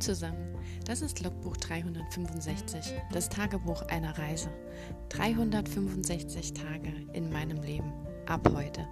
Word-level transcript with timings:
Zusammen, 0.00 0.54
das 0.84 1.00
ist 1.00 1.22
Logbuch 1.24 1.56
365, 1.56 2.92
das 3.12 3.30
Tagebuch 3.30 3.82
einer 3.88 4.16
Reise. 4.18 4.50
365 5.08 6.52
Tage 6.52 6.92
in 7.14 7.32
meinem 7.32 7.62
Leben, 7.62 7.92
ab 8.26 8.46
heute. 8.54 8.86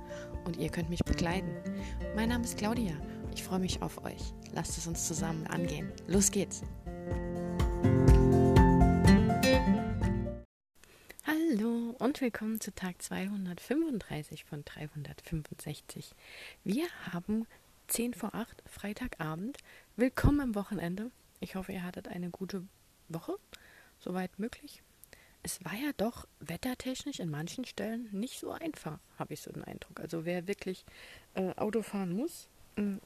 Und 0.45 0.57
ihr 0.57 0.71
könnt 0.71 0.89
mich 0.89 1.05
begleiten. 1.05 1.55
Mein 2.17 2.31
Name 2.31 2.45
ist 2.45 2.57
Claudia, 2.57 2.95
ich 3.35 3.45
freue 3.45 3.59
mich 3.59 3.83
auf 3.83 4.03
euch. 4.03 4.33
Lasst 4.53 4.79
es 4.79 4.87
uns 4.87 5.07
zusammen 5.07 5.47
angehen. 5.47 5.93
Los 6.07 6.31
geht's! 6.31 6.63
Hallo 11.27 11.95
und 11.99 12.21
willkommen 12.23 12.61
zu 12.61 12.75
Tag 12.75 13.03
235 13.03 14.45
von 14.45 14.65
365. 14.65 16.15
Wir 16.65 16.87
haben 17.13 17.47
10 17.89 18.15
vor 18.15 18.35
8, 18.35 18.63
Freitagabend. 18.67 19.59
Willkommen 19.97 20.41
am 20.41 20.55
Wochenende. 20.57 21.13
Ich 21.39 21.55
hoffe, 21.55 21.71
ihr 21.71 21.85
hattet 21.85 22.09
eine 22.09 22.29
gute 22.29 22.67
Woche, 23.09 23.37
soweit 24.01 24.41
möglich. 24.41 24.83
Es 25.45 25.65
war 25.65 25.75
ja 25.75 25.93
doch 25.97 26.27
wettertechnisch 26.41 27.21
in 27.21 27.31
manchen 27.31 27.65
Stellen 27.65 28.09
nicht 28.11 28.41
so 28.41 28.51
einfach, 28.51 28.99
habe 29.21 29.35
ich 29.35 29.43
so 29.43 29.53
den 29.53 29.63
Eindruck. 29.63 30.01
Also 30.01 30.25
wer 30.25 30.49
wirklich 30.49 30.85
äh, 31.35 31.55
Auto 31.55 31.83
fahren 31.83 32.13
muss, 32.13 32.49
äh, 32.75 32.97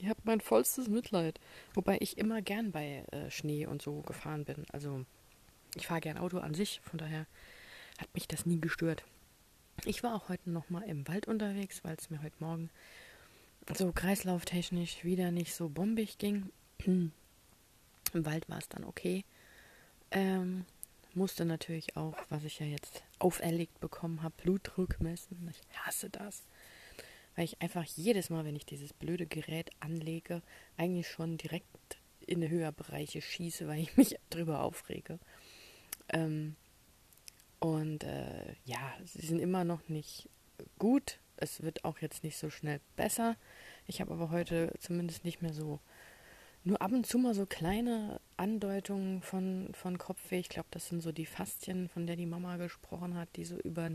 ihr 0.00 0.08
habt 0.08 0.24
mein 0.24 0.40
vollstes 0.40 0.88
Mitleid. 0.88 1.38
Wobei 1.72 1.98
ich 2.00 2.18
immer 2.18 2.42
gern 2.42 2.72
bei 2.72 3.04
äh, 3.12 3.30
Schnee 3.30 3.66
und 3.66 3.80
so 3.80 4.00
gefahren 4.00 4.44
bin. 4.44 4.66
Also 4.72 5.04
ich 5.76 5.86
fahre 5.86 6.00
gern 6.00 6.18
Auto 6.18 6.38
an 6.38 6.54
sich, 6.54 6.80
von 6.82 6.98
daher 6.98 7.28
hat 8.00 8.12
mich 8.12 8.26
das 8.26 8.44
nie 8.44 8.60
gestört. 8.60 9.04
Ich 9.84 10.02
war 10.02 10.16
auch 10.16 10.28
heute 10.28 10.50
nochmal 10.50 10.82
im 10.82 11.06
Wald 11.06 11.28
unterwegs, 11.28 11.84
weil 11.84 11.94
es 11.94 12.10
mir 12.10 12.24
heute 12.24 12.36
Morgen 12.40 12.70
so 13.74 13.92
kreislauftechnisch 13.92 15.04
wieder 15.04 15.30
nicht 15.30 15.54
so 15.54 15.68
bombig 15.68 16.18
ging. 16.18 16.50
Im 16.86 17.12
Wald 18.12 18.48
war 18.48 18.58
es 18.58 18.68
dann 18.68 18.84
okay. 18.84 19.24
Ähm, 20.10 20.64
musste 21.14 21.44
natürlich 21.44 21.96
auch, 21.96 22.16
was 22.28 22.44
ich 22.44 22.58
ja 22.58 22.66
jetzt 22.66 23.02
auferlegt 23.18 23.80
bekommen 23.80 24.22
habe, 24.22 24.34
Blutdruck 24.42 25.00
messen. 25.00 25.50
Ich 25.50 25.78
hasse 25.78 26.10
das. 26.10 26.42
Weil 27.34 27.44
ich 27.46 27.62
einfach 27.62 27.84
jedes 27.84 28.28
Mal, 28.28 28.44
wenn 28.44 28.56
ich 28.56 28.66
dieses 28.66 28.92
blöde 28.92 29.26
Gerät 29.26 29.70
anlege, 29.80 30.42
eigentlich 30.76 31.08
schon 31.08 31.38
direkt 31.38 31.98
in 32.26 32.46
Höherbereiche 32.46 33.22
schieße, 33.22 33.66
weil 33.66 33.80
ich 33.80 33.96
mich 33.96 34.16
drüber 34.30 34.62
aufrege. 34.62 35.18
Ähm, 36.08 36.56
und 37.58 38.04
äh, 38.04 38.54
ja, 38.64 38.92
sie 39.04 39.24
sind 39.26 39.38
immer 39.38 39.64
noch 39.64 39.88
nicht 39.88 40.28
gut, 40.78 41.18
es 41.36 41.62
wird 41.62 41.84
auch 41.84 41.98
jetzt 41.98 42.24
nicht 42.24 42.36
so 42.36 42.50
schnell 42.50 42.80
besser. 42.96 43.36
Ich 43.86 44.00
habe 44.00 44.12
aber 44.12 44.30
heute 44.30 44.72
zumindest 44.78 45.24
nicht 45.24 45.42
mehr 45.42 45.52
so, 45.52 45.80
nur 46.64 46.80
ab 46.80 46.92
und 46.92 47.06
zu 47.06 47.18
mal 47.18 47.34
so 47.34 47.46
kleine 47.46 48.20
Andeutungen 48.36 49.22
von, 49.22 49.70
von 49.72 49.98
Kopfweh. 49.98 50.38
Ich 50.38 50.48
glaube, 50.48 50.68
das 50.70 50.88
sind 50.88 51.00
so 51.02 51.12
die 51.12 51.26
Faszien, 51.26 51.88
von 51.88 52.06
der 52.06 52.16
die 52.16 52.26
Mama 52.26 52.56
gesprochen 52.56 53.16
hat, 53.16 53.28
die 53.36 53.44
so 53.44 53.56
über 53.56 53.90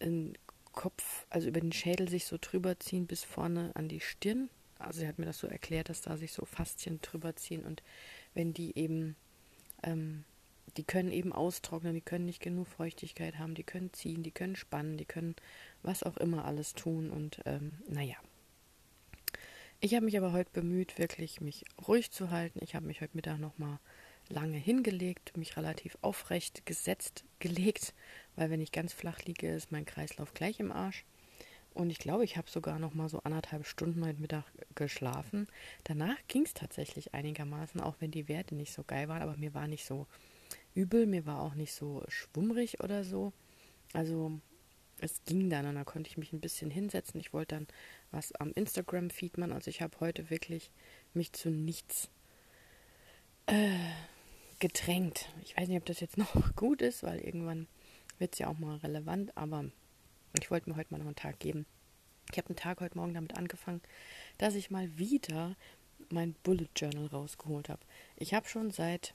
den 0.00 0.36
Kopf, 0.72 1.26
also 1.30 1.48
über 1.48 1.60
den 1.60 1.72
Schädel 1.72 2.08
sich 2.08 2.26
so 2.26 2.36
drüber 2.40 2.78
ziehen 2.80 3.06
bis 3.06 3.24
vorne 3.24 3.70
an 3.74 3.88
die 3.88 4.00
Stirn. 4.00 4.50
Also 4.78 5.00
sie 5.00 5.08
hat 5.08 5.18
mir 5.18 5.26
das 5.26 5.38
so 5.38 5.46
erklärt, 5.46 5.88
dass 5.88 6.02
da 6.02 6.16
sich 6.16 6.32
so 6.32 6.44
Faszien 6.44 7.00
drüber 7.00 7.36
ziehen 7.36 7.64
und 7.64 7.82
wenn 8.34 8.52
die 8.52 8.76
eben 8.76 9.16
ähm, 9.82 10.24
die 10.76 10.84
können 10.84 11.12
eben 11.12 11.32
austrocknen, 11.32 11.94
die 11.94 12.00
können 12.00 12.24
nicht 12.26 12.40
genug 12.40 12.66
Feuchtigkeit 12.66 13.38
haben, 13.38 13.54
die 13.54 13.62
können 13.62 13.92
ziehen, 13.92 14.22
die 14.22 14.30
können 14.30 14.56
spannen, 14.56 14.96
die 14.96 15.04
können 15.04 15.36
was 15.84 16.02
auch 16.02 16.16
immer 16.16 16.44
alles 16.44 16.74
tun. 16.74 17.10
Und 17.10 17.40
ähm, 17.44 17.72
naja. 17.88 18.16
Ich 19.80 19.94
habe 19.94 20.06
mich 20.06 20.16
aber 20.16 20.32
heute 20.32 20.50
bemüht, 20.52 20.98
wirklich 20.98 21.40
mich 21.40 21.64
ruhig 21.86 22.10
zu 22.10 22.30
halten. 22.30 22.60
Ich 22.62 22.74
habe 22.74 22.86
mich 22.86 23.00
heute 23.00 23.16
Mittag 23.16 23.38
nochmal 23.38 23.78
lange 24.28 24.56
hingelegt, 24.56 25.36
mich 25.36 25.56
relativ 25.56 25.98
aufrecht 26.00 26.64
gesetzt, 26.64 27.24
gelegt, 27.38 27.92
weil 28.36 28.50
wenn 28.50 28.60
ich 28.60 28.72
ganz 28.72 28.92
flach 28.92 29.22
liege, 29.24 29.52
ist 29.52 29.72
mein 29.72 29.84
Kreislauf 29.84 30.32
gleich 30.32 30.60
im 30.60 30.72
Arsch. 30.72 31.04
Und 31.74 31.90
ich 31.90 31.98
glaube, 31.98 32.24
ich 32.24 32.36
habe 32.36 32.48
sogar 32.48 32.78
noch 32.78 32.94
mal 32.94 33.08
so 33.08 33.18
anderthalb 33.24 33.66
Stunden 33.66 34.06
heute 34.06 34.20
Mittag 34.20 34.44
geschlafen. 34.76 35.48
Danach 35.82 36.16
ging 36.28 36.44
es 36.44 36.54
tatsächlich 36.54 37.14
einigermaßen, 37.14 37.80
auch 37.80 37.96
wenn 37.98 38.12
die 38.12 38.28
Werte 38.28 38.54
nicht 38.54 38.72
so 38.72 38.84
geil 38.84 39.08
waren, 39.08 39.22
aber 39.22 39.36
mir 39.36 39.54
war 39.54 39.66
nicht 39.66 39.84
so 39.84 40.06
übel, 40.74 41.06
mir 41.06 41.26
war 41.26 41.42
auch 41.42 41.54
nicht 41.54 41.74
so 41.74 42.04
schwummrig 42.08 42.80
oder 42.80 43.02
so. 43.02 43.32
Also 43.92 44.40
es 44.98 45.22
ging 45.24 45.50
dann 45.50 45.66
und 45.66 45.74
da 45.74 45.84
konnte 45.84 46.08
ich 46.08 46.16
mich 46.16 46.32
ein 46.32 46.40
bisschen 46.40 46.70
hinsetzen. 46.70 47.20
Ich 47.20 47.32
wollte 47.32 47.56
dann 47.56 47.66
was 48.10 48.32
am 48.36 48.52
Instagram-Feed 48.52 49.38
machen. 49.38 49.52
Also 49.52 49.68
ich 49.68 49.82
habe 49.82 49.98
heute 50.00 50.30
wirklich 50.30 50.70
mich 51.12 51.32
zu 51.32 51.50
nichts 51.50 52.08
äh, 53.46 53.78
gedrängt. 54.60 55.28
Ich 55.42 55.56
weiß 55.56 55.68
nicht, 55.68 55.78
ob 55.78 55.86
das 55.86 56.00
jetzt 56.00 56.18
noch 56.18 56.54
gut 56.56 56.82
ist, 56.82 57.02
weil 57.02 57.18
irgendwann 57.20 57.66
wird 58.18 58.34
es 58.34 58.38
ja 58.38 58.48
auch 58.48 58.58
mal 58.58 58.76
relevant, 58.76 59.36
aber 59.36 59.64
ich 60.38 60.50
wollte 60.50 60.70
mir 60.70 60.76
heute 60.76 60.92
mal 60.92 60.98
noch 60.98 61.06
einen 61.06 61.16
Tag 61.16 61.38
geben. 61.40 61.66
Ich 62.30 62.38
habe 62.38 62.48
einen 62.48 62.56
Tag 62.56 62.80
heute 62.80 62.96
Morgen 62.96 63.14
damit 63.14 63.36
angefangen, 63.36 63.82
dass 64.38 64.54
ich 64.54 64.70
mal 64.70 64.96
wieder 64.98 65.56
mein 66.10 66.34
Bullet 66.42 66.68
Journal 66.76 67.06
rausgeholt 67.06 67.68
habe. 67.68 67.80
Ich 68.16 68.34
habe 68.34 68.48
schon 68.48 68.70
seit 68.70 69.12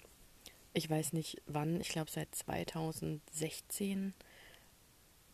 ich 0.74 0.90
weiß 0.90 1.14
nicht 1.14 1.42
wann, 1.48 1.82
ich 1.82 1.90
glaube 1.90 2.12
seit 2.12 2.34
2016, 2.34 4.14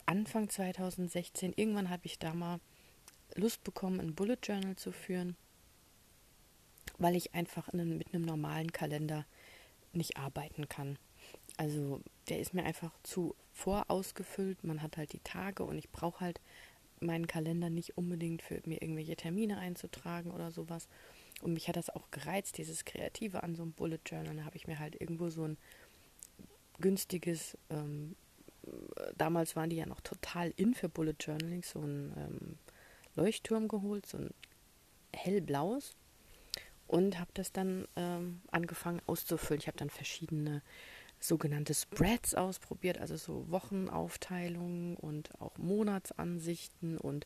Anfang 0.06 0.50
2016, 0.50 1.54
irgendwann 1.56 1.90
habe 1.90 2.06
ich 2.06 2.20
da 2.20 2.34
mal 2.34 2.60
Lust 3.36 3.64
bekommen, 3.64 4.00
ein 4.00 4.16
Bullet 4.16 4.38
Journal 4.42 4.76
zu 4.76 4.92
führen, 4.92 5.36
weil 6.98 7.16
ich 7.16 7.34
einfach 7.34 7.70
einen, 7.70 7.98
mit 7.98 8.14
einem 8.14 8.24
normalen 8.24 8.72
Kalender 8.72 9.26
nicht 9.94 10.18
arbeiten 10.18 10.70
kann. 10.70 10.98
Also 11.58 12.02
der 12.30 12.40
ist 12.40 12.54
mir 12.54 12.64
einfach 12.64 12.92
zu 13.04 13.36
vorausgefüllt. 13.54 14.64
Man 14.64 14.82
hat 14.82 14.98
halt 14.98 15.14
die 15.14 15.20
Tage 15.20 15.64
und 15.64 15.78
ich 15.78 15.90
brauche 15.90 16.20
halt 16.20 16.42
meinen 17.00 17.28
Kalender 17.28 17.70
nicht 17.70 17.98
unbedingt 17.98 18.42
für 18.42 18.62
mir 18.66 18.82
irgendwelche 18.82 19.16
Termine 19.16 19.58
einzutragen 19.58 20.32
oder 20.32 20.52
sowas. 20.52 20.88
Und 21.42 21.54
mich 21.54 21.68
hat 21.68 21.76
das 21.76 21.90
auch 21.90 22.12
gereizt, 22.12 22.58
dieses 22.58 22.86
Kreative 22.86 23.44
an 23.44 23.56
so 23.56 23.64
einem 23.64 23.74
Bullet 23.74 24.00
Journal. 24.06 24.36
Da 24.36 24.46
habe 24.46 24.56
ich 24.56 24.68
mir 24.68 24.80
halt 24.80 25.00
irgendwo 25.00 25.30
so 25.30 25.44
ein 25.44 25.58
günstiges, 26.80 27.58
ähm, 27.70 28.16
damals 29.18 29.56
waren 29.56 29.70
die 29.70 29.78
ja 29.78 29.86
noch 29.86 30.02
total 30.02 30.54
in 30.56 30.74
für 30.74 30.90
Bullet 30.90 31.16
Journaling, 31.20 31.64
so 31.64 31.80
ein 31.80 32.14
ähm, 32.18 32.58
Leuchtturm 33.16 33.68
geholt, 33.68 34.06
so 34.06 34.18
ein 34.18 34.34
hellblaues. 35.16 35.96
Und 36.88 37.20
habe 37.20 37.32
das 37.34 37.52
dann 37.52 37.88
ähm, 37.96 38.42
angefangen 38.52 39.02
auszufüllen. 39.08 39.60
Ich 39.60 39.68
habe 39.68 39.78
dann 39.78 39.90
verschiedene 39.90 40.62
sogenannte 41.20 41.74
Spreads 41.74 42.36
ausprobiert, 42.36 43.00
also 43.00 43.16
so 43.16 43.50
Wochenaufteilungen 43.50 44.96
und 44.98 45.30
auch 45.42 45.58
Monatsansichten 45.58 46.98
und 46.98 47.26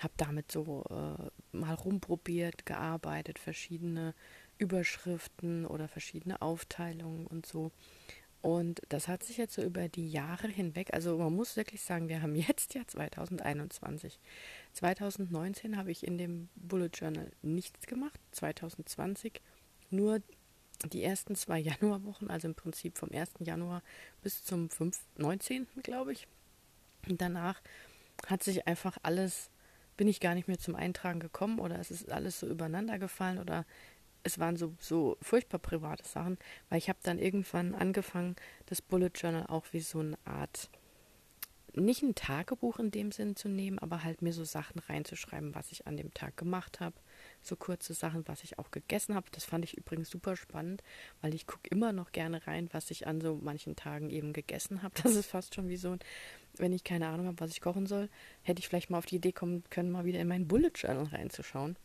habe 0.00 0.14
damit 0.16 0.50
so 0.52 0.84
äh, 0.90 1.56
mal 1.56 1.74
rumprobiert, 1.74 2.66
gearbeitet, 2.66 3.38
verschiedene 3.38 4.14
Überschriften 4.58 5.66
oder 5.66 5.88
verschiedene 5.88 6.42
Aufteilungen 6.42 7.26
und 7.26 7.46
so. 7.46 7.72
Und 8.44 8.82
das 8.90 9.08
hat 9.08 9.22
sich 9.22 9.38
jetzt 9.38 9.54
so 9.54 9.62
über 9.62 9.88
die 9.88 10.06
Jahre 10.06 10.48
hinweg, 10.48 10.92
also 10.92 11.16
man 11.16 11.34
muss 11.34 11.56
wirklich 11.56 11.80
sagen, 11.80 12.10
wir 12.10 12.20
haben 12.20 12.36
jetzt 12.36 12.74
ja 12.74 12.82
2021. 12.86 14.20
2019 14.74 15.78
habe 15.78 15.90
ich 15.90 16.06
in 16.06 16.18
dem 16.18 16.50
Bullet 16.54 16.90
Journal 16.92 17.32
nichts 17.40 17.86
gemacht, 17.86 18.20
2020 18.32 19.40
nur 19.88 20.20
die 20.84 21.02
ersten 21.02 21.36
zwei 21.36 21.58
Januarwochen, 21.70 22.28
also 22.28 22.46
im 22.46 22.54
Prinzip 22.54 22.98
vom 22.98 23.10
1. 23.10 23.30
Januar 23.38 23.82
bis 24.22 24.44
zum 24.44 24.68
5, 24.68 25.00
19. 25.16 25.66
glaube 25.82 26.12
ich. 26.12 26.28
Und 27.08 27.22
danach 27.22 27.62
hat 28.26 28.42
sich 28.42 28.66
einfach 28.66 28.98
alles 29.02 29.48
bin 29.96 30.08
ich 30.08 30.20
gar 30.20 30.34
nicht 30.34 30.48
mehr 30.48 30.58
zum 30.58 30.74
Eintragen 30.74 31.20
gekommen 31.20 31.58
oder 31.60 31.78
es 31.78 31.90
ist 31.90 32.10
alles 32.10 32.40
so 32.40 32.46
übereinander 32.46 32.98
gefallen 32.98 33.38
oder 33.38 33.64
es 34.24 34.38
waren 34.38 34.56
so, 34.56 34.74
so 34.80 35.16
furchtbar 35.22 35.58
private 35.58 36.06
Sachen, 36.06 36.38
weil 36.68 36.78
ich 36.78 36.88
habe 36.88 36.98
dann 37.02 37.18
irgendwann 37.18 37.74
angefangen, 37.74 38.36
das 38.66 38.82
Bullet 38.82 39.10
Journal 39.14 39.46
auch 39.46 39.66
wie 39.72 39.80
so 39.80 40.00
eine 40.00 40.18
Art, 40.24 40.70
nicht 41.74 42.02
ein 42.02 42.14
Tagebuch 42.14 42.78
in 42.78 42.90
dem 42.90 43.12
Sinn 43.12 43.36
zu 43.36 43.48
nehmen, 43.48 43.78
aber 43.78 44.04
halt 44.04 44.22
mir 44.22 44.32
so 44.32 44.44
Sachen 44.44 44.78
reinzuschreiben, 44.78 45.54
was 45.54 45.72
ich 45.72 45.86
an 45.86 45.96
dem 45.96 46.14
Tag 46.14 46.36
gemacht 46.36 46.80
habe, 46.80 46.94
so 47.42 47.56
kurze 47.56 47.94
Sachen, 47.94 48.26
was 48.28 48.44
ich 48.44 48.58
auch 48.58 48.70
gegessen 48.70 49.14
habe. 49.14 49.26
Das 49.32 49.44
fand 49.44 49.64
ich 49.64 49.76
übrigens 49.76 50.08
super 50.08 50.36
spannend, 50.36 50.82
weil 51.20 51.34
ich 51.34 51.46
gucke 51.46 51.68
immer 51.68 51.92
noch 51.92 52.12
gerne 52.12 52.46
rein, 52.46 52.68
was 52.72 52.90
ich 52.90 53.06
an 53.06 53.20
so 53.20 53.38
manchen 53.42 53.76
Tagen 53.76 54.08
eben 54.10 54.32
gegessen 54.32 54.82
habe. 54.82 54.94
Das 55.02 55.16
ist 55.16 55.26
fast 55.26 55.54
schon 55.54 55.68
wie 55.68 55.76
so 55.76 55.90
ein, 55.90 55.98
wenn 56.56 56.72
ich 56.72 56.84
keine 56.84 57.08
Ahnung 57.08 57.26
habe, 57.26 57.40
was 57.40 57.50
ich 57.50 57.60
kochen 57.60 57.86
soll, 57.86 58.08
hätte 58.42 58.60
ich 58.60 58.68
vielleicht 58.68 58.88
mal 58.88 58.98
auf 58.98 59.06
die 59.06 59.16
Idee 59.16 59.32
kommen 59.32 59.64
können, 59.68 59.90
mal 59.90 60.04
wieder 60.04 60.20
in 60.20 60.28
meinen 60.28 60.48
Bullet 60.48 60.72
Journal 60.74 61.06
reinzuschauen. 61.06 61.76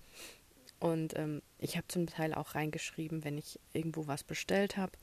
Und 0.80 1.18
ähm, 1.18 1.42
ich 1.58 1.76
habe 1.76 1.88
zum 1.88 2.08
Teil 2.08 2.34
auch 2.34 2.56
reingeschrieben, 2.56 3.24
wenn 3.24 3.38
ich 3.38 3.60
irgendwo 3.74 4.08
was 4.08 4.24
bestellt 4.24 4.78
habe, 4.78 4.94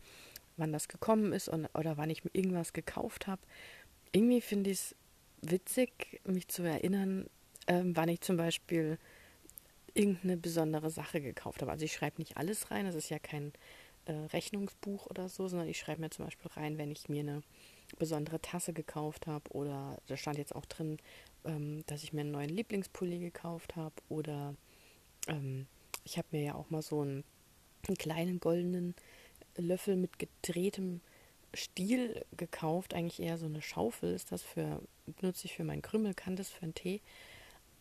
wann 0.57 0.73
das 0.73 0.89
gekommen 0.89 1.33
ist 1.33 1.49
und, 1.49 1.67
oder 1.75 1.97
wann 1.97 2.11
ich 2.11 2.25
mir 2.25 2.31
irgendwas 2.33 2.73
gekauft 2.73 3.27
habe. 3.27 3.43
Irgendwie 4.13 4.41
finde 4.41 4.71
ich 4.71 4.79
es 4.79 4.97
witzig, 5.43 6.21
mich 6.25 6.49
zu 6.49 6.63
erinnern, 6.63 7.29
ähm, 7.67 7.95
wann 7.95 8.09
ich 8.09 8.21
zum 8.23 8.37
Beispiel 8.37 8.99
irgendeine 9.93 10.37
besondere 10.37 10.91
Sache 10.91 11.21
gekauft 11.21 11.63
habe. 11.63 11.73
Also 11.73 11.85
ich 11.85 11.93
schreibe 11.93 12.21
nicht 12.21 12.37
alles 12.37 12.71
rein, 12.71 12.87
das 12.87 12.95
ist 12.95 13.11
ja 13.11 13.19
kein 13.19 13.53
äh, 14.07 14.13
Rechnungsbuch 14.13 15.07
oder 15.07 15.29
so, 15.29 15.49
sondern 15.49 15.69
ich 15.69 15.79
schreibe 15.79 16.01
mir 16.01 16.11
zum 16.11 16.25
Beispiel 16.25 16.51
rein, 16.53 16.79
wenn 16.79 16.91
ich 16.91 17.09
mir 17.09 17.21
eine 17.21 17.43
besondere 17.99 18.41
Tasse 18.41 18.73
gekauft 18.73 19.27
habe 19.27 19.51
oder 19.51 19.99
da 20.07 20.17
stand 20.17 20.39
jetzt 20.39 20.55
auch 20.55 20.67
drin, 20.67 20.99
ähm, 21.45 21.85
dass 21.87 22.03
ich 22.03 22.13
mir 22.13 22.23
einen 22.23 22.31
neuen 22.31 22.51
Lieblingspulli 22.51 23.19
gekauft 23.19 23.77
habe 23.77 23.95
oder 24.09 24.55
ähm, 25.27 25.67
ich 26.05 26.19
habe 26.19 26.29
mir 26.31 26.43
ja 26.43 26.55
auch 26.55 26.71
mal 26.71 26.83
so 26.83 27.01
einen, 27.01 27.25
einen, 27.87 27.97
kleinen 27.97 28.41
goldenen 28.41 28.95
Löffel 29.57 29.97
mit 29.97 30.19
gedrehtem 30.19 31.01
Stiel 31.55 32.25
gekauft, 32.37 32.95
eigentlich 32.95 33.21
eher 33.21 33.39
so 33.39 33.47
eine 33.47 33.63
Schaufel 33.63 34.13
ist 34.13 34.33
das 34.33 34.43
für, 34.43 34.83
benutze 35.07 35.47
ich 35.47 35.55
für 35.55 35.65
meinen 35.65 35.83
Krümel, 35.83 36.15
kann 36.15 36.37
das 36.37 36.51
für 36.51 36.63
einen 36.63 36.75
Tee. 36.75 37.01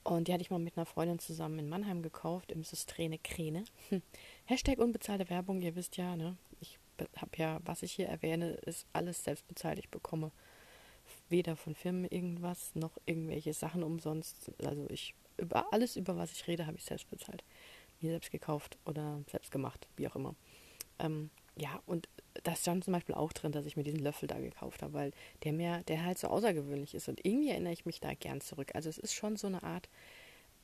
Und 0.03 0.27
die 0.27 0.33
hatte 0.33 0.43
ich 0.43 0.51
mal 0.51 0.59
mit 0.59 0.77
einer 0.77 0.85
Freundin 0.85 1.17
zusammen 1.17 1.57
in 1.57 1.67
Mannheim 1.67 2.03
gekauft, 2.03 2.51
im 2.51 2.63
Systrene 2.63 3.17
Kräne. 3.17 3.65
Hashtag 4.45 4.77
unbezahlte 4.77 5.29
Werbung, 5.29 5.61
ihr 5.61 5.75
wisst 5.75 5.97
ja, 5.97 6.15
ne? 6.15 6.37
Ich 6.61 6.77
habe 7.17 7.31
ja, 7.37 7.59
was 7.65 7.81
ich 7.81 7.93
hier 7.93 8.07
erwähne, 8.07 8.51
ist 8.51 8.85
alles 8.93 9.23
selbst 9.23 9.47
bezahlt. 9.47 9.79
Ich 9.79 9.89
bekomme 9.89 10.31
weder 11.29 11.55
von 11.55 11.75
Firmen 11.75 12.05
irgendwas, 12.05 12.75
noch 12.75 12.91
irgendwelche 13.05 13.53
Sachen 13.53 13.83
umsonst. 13.83 14.51
Also 14.63 14.85
ich, 14.89 15.15
über 15.37 15.71
alles, 15.73 15.95
über 15.95 16.17
was 16.17 16.31
ich 16.31 16.47
rede, 16.47 16.67
habe 16.67 16.77
ich 16.77 16.85
selbst 16.85 17.09
bezahlt. 17.09 17.43
Mir 18.01 18.11
selbst 18.11 18.31
gekauft 18.31 18.77
oder 18.85 19.21
selbst 19.29 19.51
gemacht, 19.51 19.87
wie 19.95 20.07
auch 20.07 20.15
immer. 20.15 20.35
Ähm, 20.99 21.29
ja, 21.57 21.81
und 21.85 22.09
da 22.43 22.55
stand 22.55 22.83
zum 22.83 22.93
Beispiel 22.93 23.15
auch 23.15 23.31
drin, 23.31 23.51
dass 23.51 23.65
ich 23.65 23.77
mir 23.77 23.83
diesen 23.83 23.99
Löffel 23.99 24.27
da 24.27 24.39
gekauft 24.39 24.81
habe, 24.81 24.93
weil 24.93 25.11
der 25.43 25.53
mir, 25.53 25.83
der 25.87 26.03
halt 26.03 26.17
so 26.17 26.27
außergewöhnlich 26.27 26.93
ist. 26.93 27.07
Und 27.07 27.25
irgendwie 27.25 27.49
erinnere 27.49 27.73
ich 27.73 27.85
mich 27.85 27.99
da 28.01 28.13
gern 28.13 28.41
zurück. 28.41 28.71
Also 28.75 28.89
es 28.89 28.97
ist 28.97 29.13
schon 29.13 29.37
so 29.37 29.47
eine 29.47 29.63
Art 29.63 29.89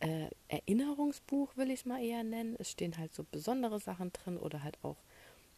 äh, 0.02 0.30
Erinnerungsbuch, 0.50 1.56
will 1.56 1.72
ich 1.72 1.82
es 1.82 1.86
mal 1.86 2.04
eher 2.04 2.24
nennen. 2.24 2.56
Es 2.60 2.72
stehen 2.72 2.98
halt 2.98 3.14
so 3.14 3.24
besondere 3.24 3.80
Sachen 3.80 4.12
drin 4.12 4.38
oder 4.38 4.64
halt 4.64 4.78
auch, 4.84 4.98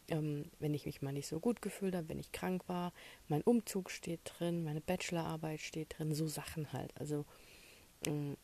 ähm, 0.09 0.51
wenn 0.59 0.73
ich 0.75 0.85
mich 0.85 1.01
mal 1.01 1.13
nicht 1.13 1.27
so 1.27 1.39
gut 1.39 1.61
gefühlt 1.61 1.95
habe, 1.95 2.09
wenn 2.09 2.19
ich 2.19 2.31
krank 2.31 2.63
war. 2.67 2.93
Mein 3.27 3.41
Umzug 3.41 3.89
steht 3.89 4.19
drin, 4.23 4.63
meine 4.63 4.81
Bachelorarbeit 4.81 5.61
steht 5.61 5.97
drin, 5.97 6.13
so 6.13 6.27
Sachen 6.27 6.71
halt. 6.73 6.91
Also 6.99 7.25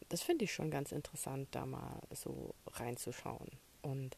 das 0.09 0.21
finde 0.21 0.45
ich 0.45 0.53
schon 0.53 0.71
ganz 0.71 0.91
interessant, 0.91 1.47
da 1.51 1.65
mal 1.65 2.01
so 2.11 2.53
reinzuschauen. 2.67 3.49
Und 3.81 4.17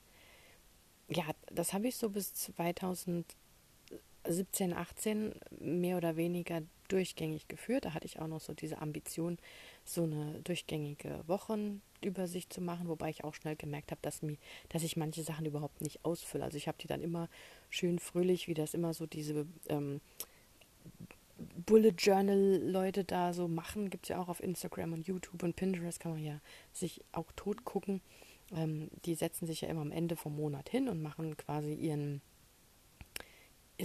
ja, 1.07 1.25
das 1.51 1.73
habe 1.73 1.88
ich 1.88 1.95
so 1.95 2.09
bis 2.09 2.33
2017, 2.33 4.73
18 4.73 5.33
mehr 5.59 5.97
oder 5.97 6.15
weniger 6.15 6.61
durchgängig 6.88 7.47
geführt. 7.47 7.85
Da 7.85 7.93
hatte 7.93 8.05
ich 8.05 8.19
auch 8.19 8.27
noch 8.27 8.41
so 8.41 8.53
diese 8.53 8.79
Ambition, 8.79 9.38
so 9.83 10.03
eine 10.03 10.39
durchgängige 10.41 11.23
Wochenübersicht 11.27 12.51
zu 12.51 12.61
machen, 12.61 12.88
wobei 12.88 13.09
ich 13.09 13.23
auch 13.23 13.33
schnell 13.33 13.55
gemerkt 13.55 13.91
habe, 13.91 14.01
dass, 14.01 14.21
dass 14.69 14.83
ich 14.83 14.97
manche 14.97 15.23
Sachen 15.23 15.45
überhaupt 15.45 15.81
nicht 15.81 16.03
ausfülle. 16.05 16.43
Also 16.43 16.57
ich 16.57 16.67
habe 16.67 16.77
die 16.79 16.88
dann 16.88 17.01
immer 17.01 17.29
schön 17.69 17.99
fröhlich, 17.99 18.47
wie 18.47 18.53
das 18.53 18.73
immer 18.73 18.93
so 18.93 19.05
diese 19.05 19.45
ähm, 19.69 20.01
Bullet 21.65 21.93
Journal 21.97 22.61
Leute 22.63 23.03
da 23.03 23.33
so 23.33 23.47
machen, 23.47 23.89
gibt 23.89 24.05
es 24.05 24.09
ja 24.09 24.19
auch 24.19 24.29
auf 24.29 24.41
Instagram 24.41 24.93
und 24.93 25.07
YouTube 25.07 25.43
und 25.43 25.55
Pinterest 25.55 25.99
kann 25.99 26.13
man 26.13 26.23
ja 26.23 26.39
sich 26.73 27.01
auch 27.11 27.31
tot 27.35 27.65
gucken 27.65 28.01
ähm, 28.53 28.89
die 29.05 29.15
setzen 29.15 29.47
sich 29.47 29.61
ja 29.61 29.69
immer 29.69 29.81
am 29.81 29.91
Ende 29.91 30.15
vom 30.15 30.35
Monat 30.35 30.69
hin 30.69 30.89
und 30.89 31.01
machen 31.01 31.38
quasi 31.38 31.73
ihren, 31.73 32.21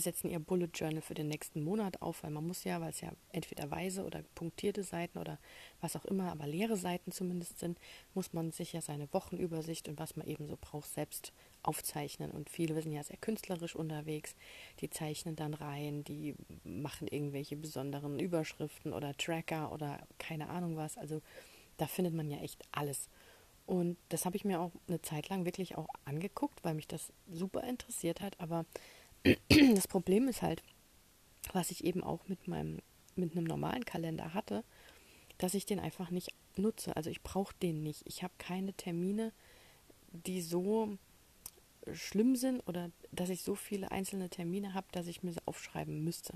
setzen 0.00 0.30
ihr 0.30 0.38
Bullet 0.38 0.68
Journal 0.72 1.02
für 1.02 1.14
den 1.14 1.28
nächsten 1.28 1.62
Monat 1.62 2.02
auf, 2.02 2.22
weil 2.22 2.30
man 2.30 2.46
muss 2.46 2.64
ja, 2.64 2.80
weil 2.80 2.90
es 2.90 3.00
ja 3.00 3.12
entweder 3.32 3.70
weise 3.70 4.04
oder 4.04 4.22
punktierte 4.34 4.82
Seiten 4.82 5.18
oder 5.18 5.38
was 5.80 5.96
auch 5.96 6.04
immer, 6.04 6.30
aber 6.30 6.46
leere 6.46 6.76
Seiten 6.76 7.12
zumindest 7.12 7.58
sind, 7.58 7.78
muss 8.14 8.32
man 8.32 8.52
sich 8.52 8.72
ja 8.72 8.80
seine 8.80 9.12
Wochenübersicht 9.12 9.88
und 9.88 9.98
was 9.98 10.16
man 10.16 10.26
eben 10.26 10.46
so 10.46 10.58
braucht, 10.60 10.92
selbst 10.92 11.32
aufzeichnen. 11.62 12.30
Und 12.30 12.50
viele 12.50 12.80
sind 12.80 12.92
ja 12.92 13.02
sehr 13.02 13.16
künstlerisch 13.16 13.76
unterwegs, 13.76 14.34
die 14.80 14.90
zeichnen 14.90 15.36
dann 15.36 15.54
rein, 15.54 16.04
die 16.04 16.34
machen 16.64 17.08
irgendwelche 17.08 17.56
besonderen 17.56 18.18
Überschriften 18.18 18.92
oder 18.92 19.16
Tracker 19.16 19.72
oder 19.72 19.98
keine 20.18 20.48
Ahnung 20.48 20.76
was. 20.76 20.96
Also 20.96 21.22
da 21.76 21.86
findet 21.86 22.14
man 22.14 22.30
ja 22.30 22.38
echt 22.38 22.62
alles. 22.72 23.08
Und 23.66 23.96
das 24.10 24.24
habe 24.24 24.36
ich 24.36 24.44
mir 24.44 24.60
auch 24.60 24.70
eine 24.86 25.02
Zeit 25.02 25.28
lang 25.28 25.44
wirklich 25.44 25.76
auch 25.76 25.88
angeguckt, 26.04 26.62
weil 26.62 26.74
mich 26.74 26.86
das 26.86 27.12
super 27.28 27.64
interessiert 27.64 28.20
hat. 28.20 28.38
Aber 28.40 28.64
das 29.74 29.88
Problem 29.88 30.28
ist 30.28 30.42
halt, 30.42 30.62
was 31.52 31.70
ich 31.70 31.84
eben 31.84 32.02
auch 32.02 32.26
mit 32.28 32.48
meinem, 32.48 32.80
mit 33.14 33.32
einem 33.32 33.44
normalen 33.44 33.84
Kalender 33.84 34.34
hatte, 34.34 34.64
dass 35.38 35.54
ich 35.54 35.66
den 35.66 35.80
einfach 35.80 36.10
nicht 36.10 36.30
nutze. 36.56 36.96
Also 36.96 37.10
ich 37.10 37.22
brauche 37.22 37.54
den 37.62 37.82
nicht. 37.82 38.02
Ich 38.06 38.22
habe 38.22 38.34
keine 38.38 38.72
Termine, 38.72 39.32
die 40.12 40.40
so 40.40 40.96
schlimm 41.92 42.36
sind 42.36 42.60
oder 42.66 42.90
dass 43.12 43.28
ich 43.28 43.42
so 43.42 43.54
viele 43.54 43.90
einzelne 43.90 44.28
Termine 44.28 44.74
habe, 44.74 44.86
dass 44.92 45.06
ich 45.06 45.22
mir 45.22 45.32
sie 45.32 45.46
aufschreiben 45.46 46.02
müsste. 46.02 46.34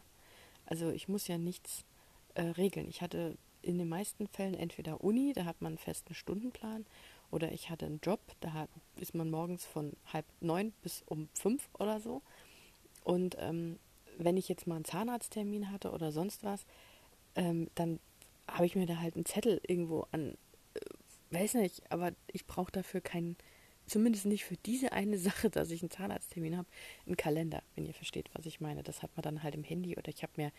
Also 0.66 0.90
ich 0.90 1.08
muss 1.08 1.26
ja 1.26 1.38
nichts 1.38 1.84
äh, 2.34 2.42
regeln. 2.42 2.88
Ich 2.88 3.02
hatte 3.02 3.36
in 3.62 3.78
den 3.78 3.88
meisten 3.88 4.28
Fällen 4.28 4.54
entweder 4.54 5.02
Uni, 5.02 5.32
da 5.32 5.44
hat 5.44 5.60
man 5.60 5.72
einen 5.72 5.78
festen 5.78 6.14
Stundenplan, 6.14 6.86
oder 7.30 7.52
ich 7.52 7.70
hatte 7.70 7.86
einen 7.86 8.00
Job, 8.02 8.20
da 8.40 8.68
ist 8.96 9.14
man 9.14 9.30
morgens 9.30 9.64
von 9.64 9.92
halb 10.12 10.26
neun 10.40 10.72
bis 10.82 11.02
um 11.06 11.28
fünf 11.34 11.68
oder 11.78 12.00
so. 12.00 12.22
Und 13.04 13.36
ähm, 13.38 13.78
wenn 14.18 14.36
ich 14.36 14.48
jetzt 14.48 14.66
mal 14.66 14.76
einen 14.76 14.84
Zahnarzttermin 14.84 15.70
hatte 15.70 15.90
oder 15.90 16.12
sonst 16.12 16.44
was, 16.44 16.66
ähm, 17.34 17.68
dann 17.74 18.00
habe 18.46 18.66
ich 18.66 18.76
mir 18.76 18.86
da 18.86 18.98
halt 18.98 19.14
einen 19.14 19.26
Zettel 19.26 19.60
irgendwo 19.66 20.06
an, 20.12 20.36
äh, 20.74 20.80
weiß 21.30 21.54
nicht, 21.54 21.90
aber 21.90 22.12
ich 22.32 22.46
brauche 22.46 22.72
dafür 22.72 23.00
keinen, 23.00 23.36
zumindest 23.86 24.26
nicht 24.26 24.44
für 24.44 24.56
diese 24.56 24.92
eine 24.92 25.18
Sache, 25.18 25.50
dass 25.50 25.70
ich 25.70 25.82
einen 25.82 25.90
Zahnarzttermin 25.90 26.56
habe, 26.56 26.68
einen 27.06 27.16
Kalender, 27.16 27.62
wenn 27.74 27.86
ihr 27.86 27.94
versteht, 27.94 28.30
was 28.34 28.46
ich 28.46 28.60
meine. 28.60 28.82
Das 28.82 29.02
hat 29.02 29.10
man 29.16 29.22
dann 29.22 29.42
halt 29.42 29.54
im 29.54 29.64
Handy 29.64 29.96
oder 29.96 30.08
ich 30.08 30.22
habe 30.22 30.32
mir 30.36 30.52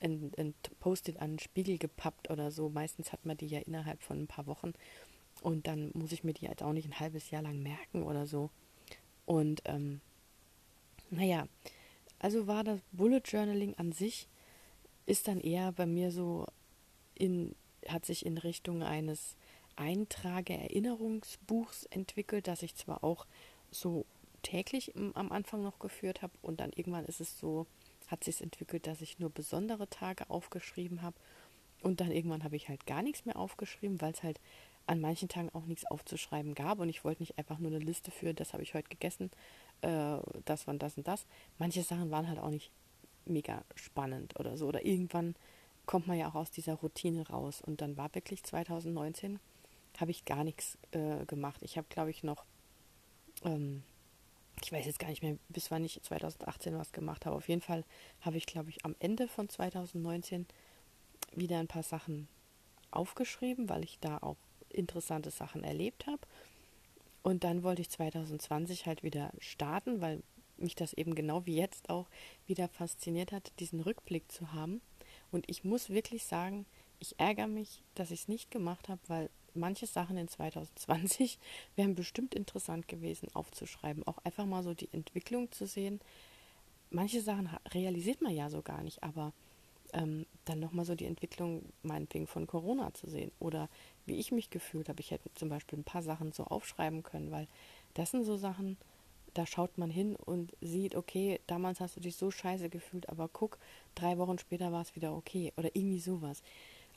ein, 0.00 0.32
ein 0.38 0.54
Post-it 0.80 1.20
an 1.20 1.32
den 1.32 1.38
Spiegel 1.38 1.78
gepappt 1.78 2.30
oder 2.30 2.50
so. 2.50 2.68
Meistens 2.68 3.12
hat 3.12 3.26
man 3.26 3.36
die 3.36 3.46
ja 3.46 3.60
innerhalb 3.60 4.02
von 4.02 4.20
ein 4.22 4.26
paar 4.26 4.46
Wochen. 4.46 4.72
Und 5.42 5.66
dann 5.66 5.90
muss 5.94 6.12
ich 6.12 6.24
mir 6.24 6.32
die 6.34 6.48
halt 6.48 6.62
auch 6.62 6.72
nicht 6.72 6.86
ein 6.88 7.00
halbes 7.00 7.30
Jahr 7.30 7.42
lang 7.42 7.62
merken 7.62 8.02
oder 8.02 8.26
so. 8.26 8.50
Und 9.26 9.62
ähm, 9.64 10.00
naja, 11.10 11.46
also 12.20 12.46
war 12.46 12.62
das 12.62 12.78
Bullet 12.92 13.22
Journaling 13.24 13.74
an 13.74 13.90
sich, 13.92 14.28
ist 15.06 15.26
dann 15.26 15.40
eher 15.40 15.72
bei 15.72 15.86
mir 15.86 16.12
so 16.12 16.46
in, 17.14 17.56
hat 17.88 18.06
sich 18.06 18.24
in 18.24 18.38
Richtung 18.38 18.84
eines 18.84 19.34
Eintrage-Erinnerungsbuchs 19.76 21.86
entwickelt, 21.86 22.46
das 22.46 22.62
ich 22.62 22.76
zwar 22.76 23.02
auch 23.02 23.26
so 23.70 24.04
täglich 24.42 24.94
am 24.96 25.32
Anfang 25.32 25.62
noch 25.62 25.78
geführt 25.78 26.20
habe 26.22 26.32
und 26.42 26.60
dann 26.60 26.72
irgendwann 26.74 27.06
ist 27.06 27.20
es 27.20 27.38
so, 27.38 27.66
hat 28.06 28.24
sich 28.24 28.42
entwickelt, 28.42 28.86
dass 28.86 29.00
ich 29.00 29.18
nur 29.18 29.30
besondere 29.30 29.88
Tage 29.88 30.28
aufgeschrieben 30.28 31.00
habe 31.02 31.16
und 31.82 32.00
dann 32.00 32.12
irgendwann 32.12 32.44
habe 32.44 32.56
ich 32.56 32.68
halt 32.68 32.86
gar 32.86 33.02
nichts 33.02 33.24
mehr 33.24 33.36
aufgeschrieben, 33.36 34.00
weil 34.00 34.12
es 34.12 34.22
halt 34.22 34.40
an 34.86 35.00
manchen 35.00 35.28
Tagen 35.28 35.50
auch 35.50 35.66
nichts 35.66 35.86
aufzuschreiben 35.86 36.54
gab 36.54 36.80
und 36.80 36.88
ich 36.88 37.04
wollte 37.04 37.22
nicht 37.22 37.38
einfach 37.38 37.58
nur 37.58 37.70
eine 37.70 37.78
Liste 37.78 38.10
für, 38.10 38.34
das 38.34 38.52
habe 38.52 38.62
ich 38.62 38.74
heute 38.74 38.88
gegessen, 38.88 39.30
äh, 39.82 40.18
das 40.44 40.66
war 40.66 40.74
das 40.74 40.96
und 40.96 41.06
das. 41.06 41.26
Manche 41.58 41.82
Sachen 41.82 42.10
waren 42.10 42.28
halt 42.28 42.38
auch 42.38 42.50
nicht 42.50 42.70
mega 43.24 43.64
spannend 43.74 44.38
oder 44.38 44.56
so. 44.56 44.66
Oder 44.66 44.84
irgendwann 44.84 45.34
kommt 45.86 46.06
man 46.06 46.18
ja 46.18 46.28
auch 46.28 46.34
aus 46.34 46.50
dieser 46.50 46.74
Routine 46.74 47.26
raus. 47.28 47.60
Und 47.60 47.80
dann 47.80 47.96
war 47.96 48.14
wirklich 48.14 48.42
2019, 48.42 49.38
habe 49.98 50.10
ich 50.10 50.24
gar 50.24 50.44
nichts 50.44 50.78
äh, 50.92 51.24
gemacht. 51.26 51.60
Ich 51.62 51.76
habe, 51.76 51.86
glaube 51.88 52.10
ich, 52.10 52.22
noch, 52.22 52.44
ähm, 53.44 53.82
ich 54.62 54.72
weiß 54.72 54.86
jetzt 54.86 54.98
gar 54.98 55.08
nicht 55.08 55.22
mehr, 55.22 55.36
bis 55.48 55.70
wann 55.70 55.84
ich 55.84 56.02
2018 56.02 56.76
was 56.76 56.92
gemacht 56.92 57.26
habe. 57.26 57.36
Auf 57.36 57.48
jeden 57.48 57.62
Fall 57.62 57.84
habe 58.20 58.36
ich, 58.36 58.46
glaube 58.46 58.70
ich, 58.70 58.84
am 58.84 58.94
Ende 58.98 59.28
von 59.28 59.48
2019 59.48 60.46
wieder 61.34 61.58
ein 61.58 61.68
paar 61.68 61.82
Sachen 61.82 62.28
aufgeschrieben, 62.90 63.68
weil 63.68 63.84
ich 63.84 63.98
da 64.00 64.18
auch 64.18 64.36
interessante 64.68 65.30
Sachen 65.30 65.64
erlebt 65.64 66.06
habe. 66.06 66.20
Und 67.22 67.44
dann 67.44 67.62
wollte 67.62 67.82
ich 67.82 67.90
2020 67.90 68.86
halt 68.86 69.02
wieder 69.02 69.32
starten, 69.38 70.00
weil 70.00 70.22
mich 70.56 70.74
das 70.74 70.92
eben 70.92 71.14
genau 71.14 71.46
wie 71.46 71.56
jetzt 71.56 71.90
auch 71.90 72.08
wieder 72.46 72.68
fasziniert 72.68 73.32
hat, 73.32 73.52
diesen 73.60 73.80
Rückblick 73.80 74.30
zu 74.30 74.52
haben. 74.52 74.80
Und 75.30 75.48
ich 75.48 75.64
muss 75.64 75.90
wirklich 75.90 76.24
sagen, 76.24 76.66
ich 76.98 77.18
ärgere 77.18 77.46
mich, 77.46 77.82
dass 77.94 78.10
ich 78.10 78.22
es 78.22 78.28
nicht 78.28 78.50
gemacht 78.50 78.88
habe, 78.88 79.00
weil 79.08 79.30
manche 79.54 79.86
Sachen 79.86 80.16
in 80.16 80.28
2020 80.28 81.38
wären 81.76 81.94
bestimmt 81.94 82.34
interessant 82.34 82.88
gewesen 82.88 83.28
aufzuschreiben. 83.34 84.06
Auch 84.06 84.18
einfach 84.24 84.46
mal 84.46 84.62
so 84.62 84.74
die 84.74 84.92
Entwicklung 84.92 85.50
zu 85.50 85.66
sehen. 85.66 86.00
Manche 86.90 87.20
Sachen 87.20 87.48
realisiert 87.72 88.20
man 88.20 88.34
ja 88.34 88.50
so 88.50 88.62
gar 88.62 88.82
nicht, 88.82 89.02
aber 89.02 89.32
ähm, 89.92 90.26
dann 90.44 90.60
nochmal 90.60 90.84
so 90.84 90.94
die 90.94 91.06
Entwicklung 91.06 91.62
meinetwegen 91.82 92.26
von 92.26 92.46
Corona 92.46 92.92
zu 92.94 93.08
sehen 93.08 93.32
oder 93.38 93.68
wie 94.10 94.18
ich 94.18 94.32
mich 94.32 94.50
gefühlt 94.50 94.88
habe. 94.88 95.00
Ich 95.00 95.12
hätte 95.12 95.32
zum 95.34 95.48
Beispiel 95.48 95.78
ein 95.78 95.84
paar 95.84 96.02
Sachen 96.02 96.32
so 96.32 96.44
aufschreiben 96.44 97.02
können, 97.02 97.30
weil 97.30 97.46
das 97.94 98.10
sind 98.10 98.24
so 98.24 98.36
Sachen, 98.36 98.76
da 99.34 99.46
schaut 99.46 99.78
man 99.78 99.90
hin 99.90 100.16
und 100.16 100.52
sieht, 100.60 100.96
okay, 100.96 101.40
damals 101.46 101.80
hast 101.80 101.96
du 101.96 102.00
dich 102.00 102.16
so 102.16 102.30
scheiße 102.30 102.68
gefühlt, 102.68 103.08
aber 103.08 103.28
guck, 103.28 103.58
drei 103.94 104.18
Wochen 104.18 104.38
später 104.38 104.72
war 104.72 104.82
es 104.82 104.96
wieder 104.96 105.14
okay 105.14 105.52
oder 105.56 105.74
irgendwie 105.74 106.00
sowas. 106.00 106.42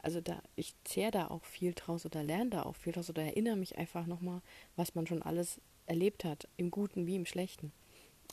Also 0.01 0.19
da, 0.19 0.41
ich 0.55 0.73
zehre 0.83 1.11
da 1.11 1.27
auch 1.27 1.45
viel 1.45 1.73
draus 1.73 2.05
oder 2.05 2.23
lerne 2.23 2.49
da 2.49 2.63
auch 2.63 2.75
viel 2.75 2.91
draus 2.91 3.09
oder 3.09 3.23
erinnere 3.23 3.55
mich 3.55 3.77
einfach 3.77 4.05
nochmal, 4.05 4.41
was 4.75 4.95
man 4.95 5.07
schon 5.07 5.21
alles 5.21 5.61
erlebt 5.85 6.25
hat, 6.25 6.47
im 6.57 6.71
Guten 6.71 7.05
wie 7.05 7.15
im 7.15 7.25
Schlechten. 7.25 7.71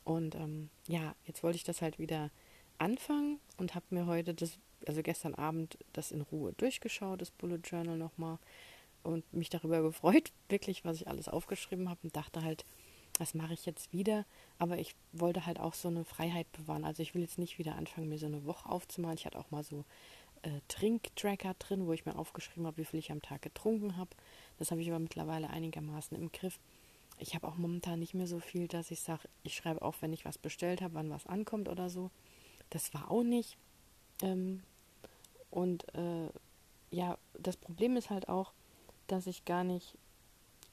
Und 0.05 0.35
ähm, 0.35 0.71
ja, 0.89 1.15
jetzt 1.27 1.43
wollte 1.43 1.57
ich 1.57 1.65
das 1.65 1.83
halt 1.83 1.99
wieder 1.99 2.31
anfangen 2.79 3.39
und 3.59 3.75
habe 3.75 3.85
mir 3.91 4.07
heute 4.07 4.35
das, 4.35 4.59
also 4.87 5.03
gestern 5.03 5.35
Abend 5.35 5.79
das 5.93 6.11
in 6.11 6.23
Ruhe 6.23 6.55
durchgeschaut, 6.55 7.21
das 7.21 7.31
Bullet 7.31 7.61
Journal 7.63 7.99
nochmal 7.99 8.39
und 9.03 9.31
mich 9.33 9.51
darüber 9.51 9.83
gefreut, 9.83 10.33
wirklich, 10.49 10.85
was 10.85 10.97
ich 10.97 11.09
alles 11.09 11.29
aufgeschrieben 11.29 11.89
habe 11.89 12.01
und 12.03 12.17
dachte 12.17 12.43
halt, 12.43 12.65
das 13.19 13.35
mache 13.35 13.53
ich 13.53 13.67
jetzt 13.67 13.93
wieder. 13.93 14.25
Aber 14.59 14.79
ich 14.79 14.95
wollte 15.13 15.47
halt 15.47 15.61
auch 15.61 15.75
so 15.75 15.89
eine 15.89 16.05
Freiheit 16.05 16.51
bewahren. 16.53 16.85
Also 16.85 17.03
ich 17.03 17.15
will 17.15 17.23
jetzt 17.23 17.39
nicht 17.39 17.59
wieder 17.59 17.75
anfangen, 17.77 18.09
mir 18.09 18.19
so 18.19 18.27
eine 18.27 18.45
Woche 18.45 18.69
aufzumalen. 18.69 19.19
Ich 19.19 19.27
hatte 19.27 19.39
auch 19.39 19.51
mal 19.51 19.63
so 19.63 19.85
äh, 20.43 20.61
Trinktracker 20.69 21.55
drin, 21.59 21.87
wo 21.87 21.93
ich 21.93 22.07
mir 22.07 22.17
aufgeschrieben 22.17 22.67
habe, 22.67 22.79
wie 22.79 22.85
viel 22.85 22.99
ich 22.99 23.13
am 23.13 23.23
Tag 23.23 23.43
getrunken 23.43 23.97
habe. 23.97 24.11
Das 24.59 24.71
habe 24.71 24.81
ich 24.81 24.89
aber 24.89 24.99
mittlerweile 24.99 25.51
einigermaßen 25.51 26.17
im 26.17 26.33
Griff. 26.33 26.59
Ich 27.19 27.35
habe 27.35 27.47
auch 27.47 27.57
momentan 27.57 27.99
nicht 27.99 28.15
mehr 28.15 28.27
so 28.27 28.41
viel, 28.41 28.67
dass 28.67 28.91
ich 28.91 29.01
sage, 29.01 29.29
ich 29.43 29.55
schreibe 29.55 29.83
auf, 29.83 30.01
wenn 30.01 30.15
ich 30.15 30.25
was 30.25 30.39
bestellt 30.39 30.81
habe, 30.81 30.95
wann 30.95 31.11
was 31.11 31.27
ankommt 31.27 31.69
oder 31.69 31.91
so. 31.91 32.11
Das 32.71 32.95
war 32.95 33.11
auch 33.11 33.23
nicht. 33.23 33.59
Ähm, 34.23 34.63
und 35.51 35.85
äh, 35.95 36.31
ja, 36.91 37.19
das 37.35 37.57
Problem 37.57 37.97
ist 37.97 38.09
halt 38.09 38.29
auch, 38.29 38.53
dass 39.13 39.27
ich 39.27 39.45
gar 39.45 39.65
nicht 39.65 39.97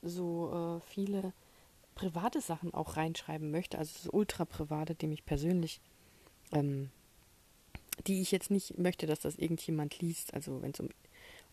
so 0.02 0.80
äh, 0.80 0.90
viele 0.90 1.34
private 1.96 2.42
Sachen 2.42 2.74
auch 2.74 2.98
reinschreiben 2.98 3.50
möchte, 3.50 3.78
also 3.78 3.92
so 4.00 4.12
ultra 4.12 4.46
private, 4.46 4.94
die 4.96 5.08
mich 5.08 5.26
persönlich, 5.26 5.82
ähm, 6.52 6.92
die 8.06 8.22
ich 8.22 8.32
jetzt 8.32 8.52
nicht 8.52 8.78
möchte, 8.78 9.08
dass 9.08 9.20
das 9.20 9.36
irgendjemand 9.38 10.00
liest. 10.00 10.34
Also 10.34 10.62
wenn 10.62 10.72
es 10.72 10.80
um, 10.80 10.90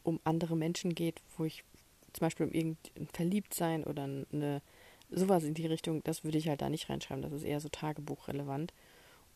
um 0.02 0.20
andere 0.24 0.56
Menschen 0.56 0.94
geht, 0.94 1.22
wo 1.38 1.44
ich 1.44 1.64
zum 2.12 2.20
Beispiel 2.20 2.46
um 2.46 2.52
irgendein 2.52 3.08
Verliebtsein 3.12 3.84
oder 3.84 4.04
eine 4.04 4.60
sowas 5.10 5.44
in 5.44 5.54
die 5.54 5.66
Richtung, 5.66 6.02
das 6.04 6.24
würde 6.24 6.38
ich 6.38 6.48
halt 6.48 6.62
da 6.62 6.68
nicht 6.68 6.88
reinschreiben. 6.88 7.22
Das 7.22 7.32
ist 7.32 7.44
eher 7.44 7.60
so 7.60 7.68
tagebuchrelevant. 7.68 8.72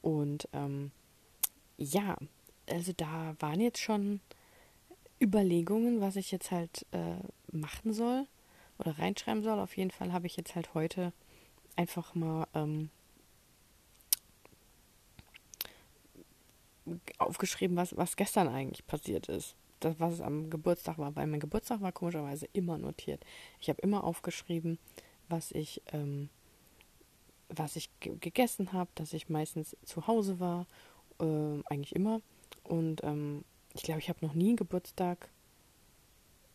Und 0.02 0.48
ähm, 0.52 0.90
ja, 1.76 2.16
also 2.68 2.92
da 2.96 3.34
waren 3.38 3.60
jetzt 3.60 3.80
schon 3.80 4.20
Überlegungen, 5.20 6.00
was 6.00 6.16
ich 6.16 6.30
jetzt 6.30 6.50
halt 6.50 6.86
äh, 6.92 7.16
machen 7.52 7.92
soll 7.92 8.26
oder 8.78 8.98
reinschreiben 8.98 9.42
soll. 9.42 9.58
Auf 9.58 9.76
jeden 9.76 9.90
Fall 9.90 10.12
habe 10.12 10.26
ich 10.26 10.36
jetzt 10.36 10.54
halt 10.54 10.74
heute 10.74 11.12
einfach 11.76 12.14
mal 12.14 12.46
ähm, 12.54 12.90
aufgeschrieben, 17.18 17.76
was, 17.76 17.96
was 17.96 18.16
gestern 18.16 18.48
eigentlich 18.48 18.86
passiert 18.86 19.28
ist. 19.28 19.54
Das, 19.80 20.00
was 20.00 20.14
es 20.14 20.20
am 20.20 20.50
Geburtstag 20.50 20.98
war, 20.98 21.14
weil 21.14 21.28
mein 21.28 21.40
Geburtstag 21.40 21.80
war 21.80 21.92
komischerweise 21.92 22.48
immer 22.52 22.78
notiert. 22.78 23.24
Ich 23.60 23.68
habe 23.68 23.80
immer 23.80 24.02
aufgeschrieben, 24.02 24.78
was 25.28 25.52
ich, 25.52 25.82
ähm, 25.92 26.30
was 27.48 27.76
ich 27.76 27.88
gegessen 28.00 28.72
habe, 28.72 28.90
dass 28.96 29.12
ich 29.12 29.28
meistens 29.28 29.76
zu 29.84 30.06
Hause 30.08 30.40
war, 30.40 30.66
äh, 31.20 31.62
eigentlich 31.66 31.94
immer. 31.94 32.20
Und 32.64 33.04
ähm, 33.04 33.44
ich 33.74 33.82
glaube, 33.82 34.00
ich 34.00 34.08
habe 34.08 34.24
noch 34.26 34.34
nie 34.34 34.48
einen 34.48 34.56
Geburtstag 34.56 35.28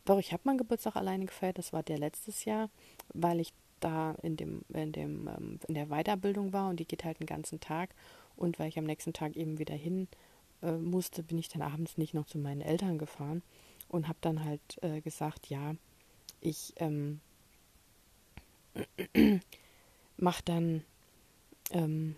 doch, 0.05 0.19
ich 0.19 0.33
habe 0.33 0.43
meinen 0.45 0.57
Geburtstag 0.57 0.95
alleine 0.95 1.25
gefeiert. 1.25 1.57
Das 1.57 1.73
war 1.73 1.83
der 1.83 1.97
letztes 1.97 2.45
Jahr, 2.45 2.69
weil 3.13 3.39
ich 3.39 3.53
da 3.79 4.15
in 4.21 4.37
dem, 4.37 4.61
in 4.69 4.91
dem, 4.91 5.27
ähm, 5.27 5.59
in 5.67 5.75
der 5.75 5.87
Weiterbildung 5.87 6.53
war 6.53 6.69
und 6.69 6.79
die 6.79 6.85
geht 6.85 7.03
halt 7.03 7.19
den 7.19 7.27
ganzen 7.27 7.59
Tag. 7.59 7.93
Und 8.35 8.59
weil 8.59 8.69
ich 8.69 8.79
am 8.79 8.85
nächsten 8.85 9.13
Tag 9.13 9.35
eben 9.35 9.59
wieder 9.59 9.75
hin 9.75 10.07
äh, 10.61 10.71
musste, 10.71 11.23
bin 11.23 11.37
ich 11.37 11.49
dann 11.49 11.61
abends 11.61 11.97
nicht 11.97 12.13
noch 12.13 12.25
zu 12.25 12.37
meinen 12.37 12.61
Eltern 12.61 12.97
gefahren 12.97 13.43
und 13.89 14.07
habe 14.07 14.17
dann 14.21 14.43
halt 14.43 14.61
äh, 14.81 15.01
gesagt, 15.01 15.49
ja, 15.49 15.75
ich 16.41 16.73
ähm, 16.77 17.21
mache 20.17 20.43
dann 20.45 20.83
ähm, 21.71 22.15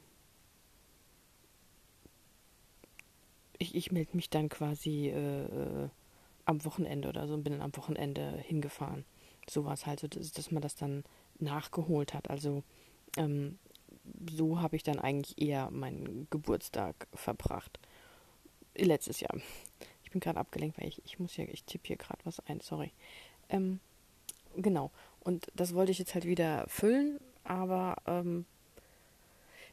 ich, 3.58 3.75
ich 3.75 3.92
melde 3.92 4.15
mich 4.15 4.30
dann 4.30 4.50
quasi 4.50 5.10
äh, 5.10 5.44
äh 5.44 5.89
am 6.46 6.64
Wochenende 6.66 7.10
oder 7.10 7.28
so 7.28 7.34
und 7.34 7.44
bin 7.44 7.54
dann 7.54 7.62
am 7.62 7.75
Wochenende 7.75 8.38
hingefahren. 8.38 9.06
So 9.50 9.66
war 9.66 9.74
es 9.74 9.86
halt 9.86 10.00
so, 10.00 10.08
dass, 10.08 10.32
dass, 10.32 10.52
man 10.52 10.62
das 10.62 10.75
dann 10.75 11.04
nachgeholt 11.40 12.14
hat. 12.14 12.30
Also 12.30 12.64
ähm, 13.18 13.60
so 14.32 14.62
habe 14.62 14.75
ich 14.75 14.84
dann 14.84 15.00
eigentlich 15.00 15.40
eher 15.42 15.70
meinen 15.72 16.28
Geburtstag 16.30 17.08
verbracht. 17.14 17.80
Letztes 18.75 19.20
Jahr. 19.20 19.36
Ich 20.04 20.12
bin 20.12 20.20
gerade 20.20 20.40
abgelenkt, 20.40 20.80
weil 20.80 20.88
ich, 20.88 21.02
ich 21.06 21.20
muss 21.20 21.38
ja, 21.38 21.46
ich 21.46 21.64
tippe 21.64 21.88
hier 21.88 21.98
gerade 21.98 22.20
was 22.24 22.40
ein, 22.42 22.60
sorry. 22.62 22.92
Ähm, 23.50 23.80
genau. 24.56 24.92
Und 25.20 25.48
das 25.56 25.74
wollte 25.74 25.92
ich 25.92 26.00
jetzt 26.00 26.14
halt 26.14 26.25
wieder 26.25 26.66
füllen, 26.68 27.20
aber 27.44 27.98
ähm, 28.06 28.46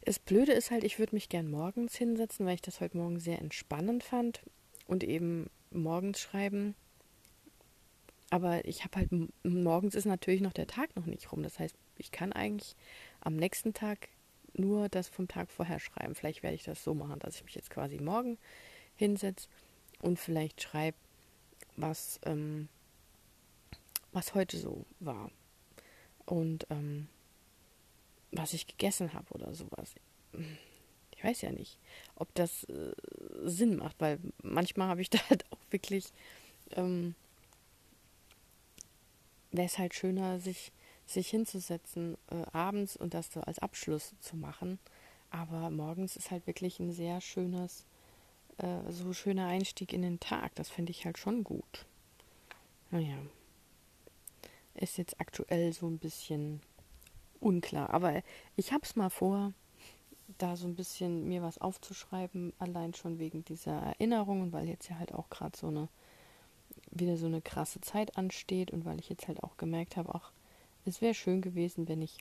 das 0.05 0.19
Blöde 0.19 0.53
ist 0.53 0.71
halt, 0.71 0.85
ich 0.85 0.99
würde 0.99 1.15
mich 1.15 1.29
gern 1.29 1.51
morgens 1.51 1.95
hinsetzen, 1.95 2.47
weil 2.47 2.57
ich 2.57 2.63
das 2.63 2.81
heute 2.81 2.97
Morgen 2.97 3.21
sehr 3.21 3.39
entspannend 3.39 4.03
fand 4.03 4.43
und 4.87 5.05
eben 5.05 5.49
morgens 5.75 6.21
schreiben. 6.21 6.75
Aber 8.31 8.65
ich 8.65 8.85
habe 8.85 8.97
halt, 8.97 9.11
morgens 9.43 9.95
ist 9.95 10.07
natürlich 10.07 10.41
noch 10.41 10.55
der 10.55 10.67
Tag 10.67 10.97
noch 10.97 11.07
nicht 11.07 11.33
rum. 11.33 11.43
Das 11.43 11.59
heißt, 11.59 11.77
ich 11.99 12.11
kann 12.11 12.33
eigentlich 12.33 12.77
am 13.21 13.37
nächsten 13.37 13.75
Tag 13.75 14.09
nur 14.55 14.89
das 14.89 15.09
vom 15.09 15.29
Tag 15.29 15.51
vorher 15.51 15.81
schreiben. 15.81 16.15
Vielleicht 16.15 16.43
werde 16.43 16.55
ich 16.55 16.65
das 16.65 16.83
so 16.83 16.95
machen, 16.95 17.19
dass 17.21 17.37
ich 17.37 17.45
mich 17.45 17.55
jetzt 17.55 17.71
quasi 17.71 17.99
morgen 17.99 18.39
hinsetze 18.97 19.49
und 20.01 20.19
vielleicht 20.19 20.63
schreibe, 20.63 20.97
was, 21.77 22.21
ähm, 22.25 22.69
was 24.13 24.35
heute 24.35 24.59
so 24.59 24.87
war. 25.01 25.31
Und 26.25 26.67
ähm, 26.71 27.09
was 28.31 28.53
ich 28.55 28.67
gegessen 28.67 29.13
habe 29.13 29.31
oder 29.35 29.55
sowas 29.55 29.95
ich 31.23 31.29
weiß 31.29 31.43
ja 31.43 31.53
nicht, 31.53 31.79
ob 32.17 32.35
das 32.35 32.65
äh, 32.65 32.93
Sinn 33.45 33.77
macht, 33.77 34.01
weil 34.01 34.19
manchmal 34.43 34.89
habe 34.89 35.03
ich 35.03 35.11
da 35.11 35.19
halt 35.31 35.45
auch 35.53 35.59
wirklich, 35.71 36.07
ähm, 36.73 37.15
wäre 39.53 39.67
es 39.67 39.79
halt 39.79 39.95
schöner, 39.95 40.41
sich, 40.41 40.73
sich 41.07 41.29
hinzusetzen 41.29 42.17
äh, 42.31 42.45
abends 42.53 42.97
und 42.97 43.15
das 43.15 43.33
so 43.33 43.41
als 43.41 43.61
Abschluss 43.61 44.15
zu 44.21 44.37
machen. 44.37 44.81
Aber 45.31 45.71
morgens 45.71 46.17
ist 46.17 46.33
halt 46.33 46.47
wirklich 46.49 46.81
ein 46.81 46.91
sehr 46.93 47.21
schönes, 47.21 47.87
äh, 48.59 48.91
so 48.91 49.13
schöner 49.13 49.47
Einstieg 49.47 49.93
in 49.93 50.03
den 50.03 50.19
Tag. 50.19 50.57
Das 50.57 50.71
finde 50.71 50.91
ich 50.91 51.05
halt 51.05 51.19
schon 51.19 51.45
gut. 51.45 51.87
Naja. 52.91 53.17
Ist 54.75 54.99
jetzt 54.99 55.21
aktuell 55.21 55.73
so 55.73 55.87
ein 55.87 55.99
bisschen 55.99 56.61
unklar. 57.39 57.91
Aber 57.91 58.23
ich 58.57 58.73
habe 58.73 58.83
es 58.85 58.97
mal 58.97 59.11
vor, 59.11 59.53
da 60.39 60.57
so 60.57 60.67
ein 60.67 60.75
bisschen 60.75 61.29
mir 61.29 61.43
was 61.43 61.59
aufzuschreiben, 61.59 62.53
allein 62.59 62.95
schon 62.95 63.19
wegen 63.19 63.45
dieser 63.45 63.73
Erinnerungen, 63.73 64.53
weil 64.53 64.69
jetzt 64.69 64.89
ja 64.89 64.99
halt 64.99 65.15
auch 65.15 65.31
gerade 65.31 65.57
so 65.57 65.69
eine 65.69 65.89
wieder 66.91 67.17
so 67.17 67.27
eine 67.27 67.41
krasse 67.41 67.81
Zeit 67.81 68.17
ansteht 68.17 68.71
und 68.71 68.85
weil 68.85 68.99
ich 68.99 69.09
jetzt 69.09 69.29
halt 69.29 69.43
auch 69.43 69.57
gemerkt 69.57 69.97
habe, 69.97 70.15
auch 70.15 70.31
es 70.85 71.01
wäre 71.01 71.15
schön 71.15 71.41
gewesen, 71.41 71.89
wenn 71.89 72.03
ich 72.03 72.19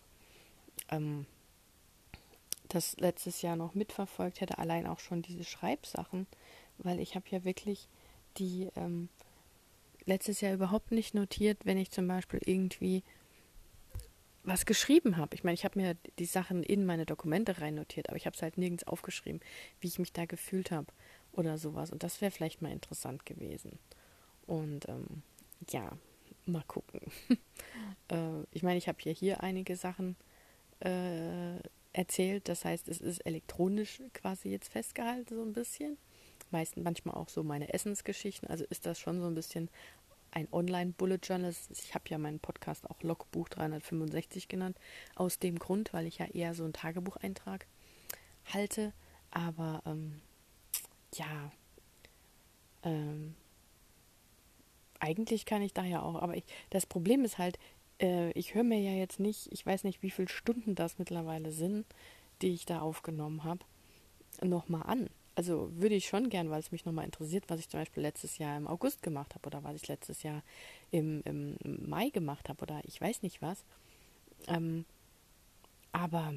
ähm, 0.89 1.25
das 2.69 2.95
letztes 2.97 3.41
Jahr 3.41 3.55
noch 3.55 3.75
mitverfolgt 3.75 4.39
hätte, 4.41 4.57
allein 4.57 4.87
auch 4.87 4.99
schon 4.99 5.21
diese 5.21 5.43
Schreibsachen, 5.43 6.27
weil 6.77 6.99
ich 6.99 7.15
habe 7.15 7.25
ja 7.29 7.43
wirklich 7.43 7.87
die 8.37 8.69
ähm, 8.75 9.09
letztes 10.05 10.41
Jahr 10.41 10.53
überhaupt 10.53 10.91
nicht 10.91 11.13
notiert, 11.13 11.65
wenn 11.65 11.77
ich 11.77 11.91
zum 11.91 12.07
Beispiel 12.07 12.39
irgendwie 12.45 13.03
was 14.43 14.65
geschrieben 14.65 15.17
habe. 15.17 15.35
Ich 15.35 15.43
meine, 15.43 15.53
ich 15.53 15.65
habe 15.65 15.79
mir 15.79 15.95
die 16.19 16.25
Sachen 16.25 16.63
in 16.63 16.85
meine 16.85 17.05
Dokumente 17.05 17.61
rein 17.61 17.75
notiert, 17.75 18.09
aber 18.09 18.17
ich 18.17 18.25
habe 18.25 18.35
es 18.35 18.41
halt 18.41 18.57
nirgends 18.57 18.83
aufgeschrieben, 18.85 19.41
wie 19.79 19.87
ich 19.87 19.99
mich 19.99 20.13
da 20.13 20.25
gefühlt 20.25 20.71
habe 20.71 20.87
oder 21.31 21.57
sowas. 21.57 21.91
Und 21.91 22.03
das 22.03 22.21
wäre 22.21 22.31
vielleicht 22.31 22.61
mal 22.61 22.71
interessant 22.71 23.25
gewesen. 23.25 23.77
Und 24.47 24.87
ähm, 24.89 25.23
ja, 25.69 25.97
mal 26.45 26.63
gucken. 26.67 27.01
äh, 28.09 28.43
ich 28.51 28.63
meine, 28.63 28.77
ich 28.77 28.87
habe 28.87 28.99
ja 29.03 29.11
hier 29.11 29.43
einige 29.43 29.75
Sachen 29.75 30.15
äh, 30.79 31.59
erzählt. 31.93 32.49
Das 32.49 32.65
heißt, 32.65 32.87
es 32.87 32.99
ist 32.99 33.19
elektronisch 33.19 34.01
quasi 34.13 34.49
jetzt 34.49 34.71
festgehalten, 34.71 35.35
so 35.35 35.43
ein 35.43 35.53
bisschen. 35.53 35.97
Meistens 36.49 36.83
manchmal 36.83 37.15
auch 37.15 37.29
so 37.29 37.43
meine 37.43 37.73
Essensgeschichten. 37.73 38.49
Also 38.49 38.65
ist 38.69 38.85
das 38.85 38.99
schon 38.99 39.21
so 39.21 39.27
ein 39.27 39.35
bisschen 39.35 39.69
ein 40.31 40.47
Online-Bullet 40.51 41.19
Journal. 41.23 41.53
Ich 41.69 41.93
habe 41.93 42.05
ja 42.09 42.17
meinen 42.17 42.39
Podcast 42.39 42.89
auch 42.89 43.01
Logbuch 43.03 43.49
365 43.49 44.47
genannt, 44.47 44.77
aus 45.15 45.39
dem 45.39 45.59
Grund, 45.59 45.93
weil 45.93 46.07
ich 46.07 46.17
ja 46.17 46.25
eher 46.25 46.53
so 46.53 46.63
einen 46.63 46.73
Tagebucheintrag 46.73 47.67
halte. 48.53 48.93
Aber 49.29 49.81
ähm, 49.85 50.21
ja, 51.15 51.51
ähm, 52.83 53.35
eigentlich 54.99 55.45
kann 55.45 55.61
ich 55.61 55.73
da 55.73 55.83
ja 55.83 56.01
auch, 56.01 56.15
aber 56.15 56.37
ich, 56.37 56.43
das 56.69 56.85
Problem 56.85 57.25
ist 57.25 57.37
halt, 57.37 57.57
äh, 57.99 58.31
ich 58.31 58.55
höre 58.55 58.63
mir 58.63 58.79
ja 58.79 58.91
jetzt 58.91 59.19
nicht, 59.19 59.47
ich 59.51 59.65
weiß 59.65 59.83
nicht, 59.83 60.03
wie 60.03 60.11
viele 60.11 60.29
Stunden 60.29 60.75
das 60.75 60.99
mittlerweile 60.99 61.51
sind, 61.51 61.85
die 62.41 62.53
ich 62.53 62.65
da 62.65 62.81
aufgenommen 62.81 63.43
habe, 63.43 63.65
nochmal 64.41 64.83
an. 64.83 65.09
Also 65.41 65.71
würde 65.73 65.95
ich 65.95 66.07
schon 66.07 66.29
gern, 66.29 66.51
weil 66.51 66.59
es 66.59 66.71
mich 66.71 66.85
nochmal 66.85 67.05
interessiert, 67.05 67.45
was 67.47 67.59
ich 67.59 67.67
zum 67.67 67.79
Beispiel 67.79 68.03
letztes 68.03 68.37
Jahr 68.37 68.55
im 68.57 68.67
August 68.67 69.01
gemacht 69.01 69.33
habe 69.33 69.47
oder 69.47 69.63
was 69.63 69.75
ich 69.75 69.87
letztes 69.87 70.21
Jahr 70.21 70.43
im, 70.91 71.23
im 71.25 71.57
Mai 71.63 72.09
gemacht 72.09 72.47
habe 72.47 72.61
oder 72.61 72.79
ich 72.83 73.01
weiß 73.01 73.23
nicht 73.23 73.41
was. 73.41 73.65
Ähm, 74.47 74.85
aber 75.93 76.35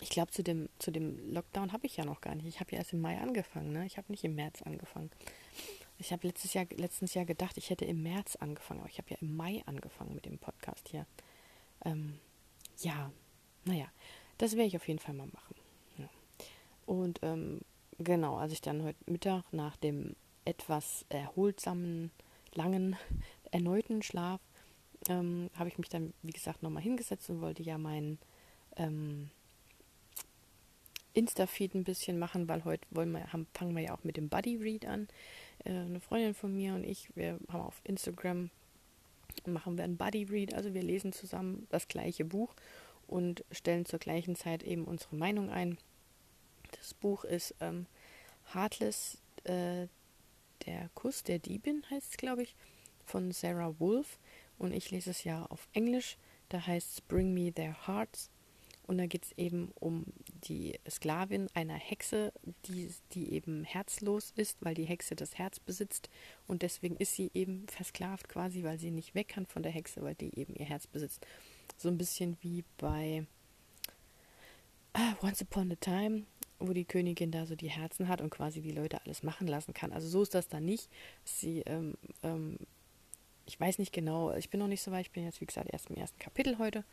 ich 0.00 0.10
glaube, 0.10 0.30
zu 0.30 0.44
dem, 0.44 0.68
zu 0.78 0.92
dem 0.92 1.32
Lockdown 1.32 1.72
habe 1.72 1.86
ich 1.86 1.96
ja 1.96 2.04
noch 2.04 2.20
gar 2.20 2.36
nicht. 2.36 2.46
Ich 2.46 2.60
habe 2.60 2.70
ja 2.70 2.78
erst 2.78 2.92
im 2.92 3.00
Mai 3.00 3.18
angefangen, 3.18 3.72
ne? 3.72 3.84
Ich 3.84 3.96
habe 3.96 4.12
nicht 4.12 4.22
im 4.22 4.36
März 4.36 4.62
angefangen. 4.62 5.10
Ich 5.98 6.12
habe 6.12 6.28
letztes 6.28 6.54
Jahr, 6.54 6.66
letztens 6.76 7.14
Jahr 7.14 7.24
gedacht, 7.24 7.56
ich 7.56 7.68
hätte 7.68 7.84
im 7.84 8.04
März 8.04 8.36
angefangen, 8.36 8.78
aber 8.78 8.90
ich 8.90 8.98
habe 8.98 9.10
ja 9.10 9.16
im 9.20 9.34
Mai 9.34 9.60
angefangen 9.66 10.14
mit 10.14 10.24
dem 10.24 10.38
Podcast 10.38 10.88
hier. 10.88 11.04
Ähm, 11.84 12.20
ja, 12.78 13.10
naja, 13.64 13.86
das 14.38 14.52
werde 14.52 14.68
ich 14.68 14.76
auf 14.76 14.86
jeden 14.86 15.00
Fall 15.00 15.14
mal 15.14 15.26
machen. 15.26 15.56
Ja. 15.98 16.08
Und 16.86 17.18
ähm, 17.22 17.60
genau, 18.02 18.36
als 18.36 18.52
ich 18.52 18.60
dann 18.60 18.82
heute 18.82 18.98
Mittag 19.06 19.44
nach 19.52 19.76
dem 19.76 20.14
etwas 20.44 21.04
erholsamen, 21.08 22.10
langen, 22.54 22.96
erneuten 23.50 24.02
Schlaf, 24.02 24.40
ähm, 25.08 25.50
habe 25.54 25.68
ich 25.68 25.78
mich 25.78 25.88
dann, 25.88 26.12
wie 26.22 26.32
gesagt, 26.32 26.62
nochmal 26.62 26.82
hingesetzt 26.82 27.28
und 27.30 27.40
wollte 27.40 27.62
ja 27.62 27.78
meinen 27.78 28.18
ähm, 28.76 29.30
Insta-Feed 31.14 31.74
ein 31.74 31.84
bisschen 31.84 32.18
machen, 32.18 32.48
weil 32.48 32.64
heute 32.64 32.86
wollen 32.90 33.12
wir, 33.12 33.32
haben, 33.32 33.46
fangen 33.52 33.74
wir 33.74 33.82
ja 33.82 33.94
auch 33.94 34.04
mit 34.04 34.16
dem 34.16 34.28
Buddy 34.28 34.56
Read 34.56 34.86
an. 34.86 35.08
Äh, 35.64 35.70
eine 35.70 36.00
Freundin 36.00 36.34
von 36.34 36.54
mir 36.54 36.74
und 36.74 36.84
ich, 36.84 37.14
wir 37.16 37.38
haben 37.50 37.62
auf 37.62 37.80
Instagram 37.84 38.50
machen 39.46 39.76
wir 39.76 39.84
ein 39.84 39.96
Buddy 39.96 40.24
Read, 40.24 40.54
also 40.54 40.74
wir 40.74 40.82
lesen 40.82 41.12
zusammen 41.12 41.66
das 41.70 41.88
gleiche 41.88 42.24
Buch 42.24 42.54
und 43.06 43.44
stellen 43.50 43.84
zur 43.84 43.98
gleichen 43.98 44.36
Zeit 44.36 44.62
eben 44.62 44.84
unsere 44.84 45.16
Meinung 45.16 45.50
ein. 45.50 45.78
Das 46.72 46.94
Buch 46.94 47.24
ist 47.24 47.54
ähm, 47.60 47.86
Heartless, 48.52 49.18
äh, 49.44 49.86
der 50.66 50.90
Kuss 50.94 51.22
der 51.22 51.38
Diebin 51.38 51.84
heißt 51.90 52.10
es, 52.12 52.16
glaube 52.16 52.42
ich, 52.42 52.54
von 53.04 53.32
Sarah 53.32 53.78
Wolf 53.80 54.18
und 54.58 54.72
ich 54.72 54.90
lese 54.90 55.10
es 55.10 55.24
ja 55.24 55.44
auf 55.46 55.68
Englisch. 55.72 56.16
Da 56.48 56.66
heißt 56.66 56.92
es 56.92 57.00
Bring 57.00 57.34
Me 57.34 57.52
Their 57.52 57.86
Hearts 57.86 58.30
und 58.86 58.98
da 58.98 59.06
geht 59.06 59.24
es 59.24 59.32
eben 59.38 59.72
um 59.80 60.04
die 60.44 60.78
Sklavin 60.88 61.48
einer 61.54 61.76
Hexe, 61.76 62.32
die, 62.66 62.90
die 63.12 63.32
eben 63.32 63.64
herzlos 63.64 64.32
ist, 64.36 64.58
weil 64.60 64.74
die 64.74 64.84
Hexe 64.84 65.14
das 65.14 65.38
Herz 65.38 65.60
besitzt. 65.60 66.10
Und 66.46 66.62
deswegen 66.62 66.96
ist 66.96 67.14
sie 67.14 67.30
eben 67.32 67.66
versklavt 67.68 68.28
quasi, 68.28 68.64
weil 68.64 68.78
sie 68.78 68.90
nicht 68.90 69.14
weg 69.14 69.28
kann 69.28 69.46
von 69.46 69.62
der 69.62 69.72
Hexe, 69.72 70.02
weil 70.02 70.16
die 70.16 70.36
eben 70.38 70.54
ihr 70.56 70.66
Herz 70.66 70.86
besitzt. 70.86 71.26
So 71.76 71.88
ein 71.88 71.98
bisschen 71.98 72.36
wie 72.40 72.64
bei 72.76 73.24
uh, 74.96 75.24
Once 75.24 75.40
Upon 75.42 75.72
a 75.72 75.76
Time, 75.76 76.24
wo 76.66 76.72
die 76.72 76.84
Königin 76.84 77.30
da 77.30 77.46
so 77.46 77.54
die 77.54 77.70
Herzen 77.70 78.08
hat 78.08 78.20
und 78.20 78.30
quasi 78.30 78.60
die 78.60 78.72
Leute 78.72 79.04
alles 79.04 79.22
machen 79.22 79.46
lassen 79.46 79.74
kann. 79.74 79.92
Also 79.92 80.08
so 80.08 80.22
ist 80.22 80.34
das 80.34 80.48
da 80.48 80.60
nicht. 80.60 80.88
Sie 81.24 81.60
ähm, 81.60 81.94
ähm, 82.22 82.58
ich 83.46 83.58
weiß 83.58 83.78
nicht 83.78 83.92
genau, 83.92 84.32
ich 84.34 84.50
bin 84.50 84.60
noch 84.60 84.68
nicht 84.68 84.82
so 84.82 84.92
weit, 84.92 85.06
ich 85.06 85.10
bin 85.10 85.24
jetzt 85.24 85.40
wie 85.40 85.46
gesagt 85.46 85.68
erst 85.72 85.90
im 85.90 85.96
ersten 85.96 86.18
Kapitel 86.18 86.58
heute. 86.58 86.84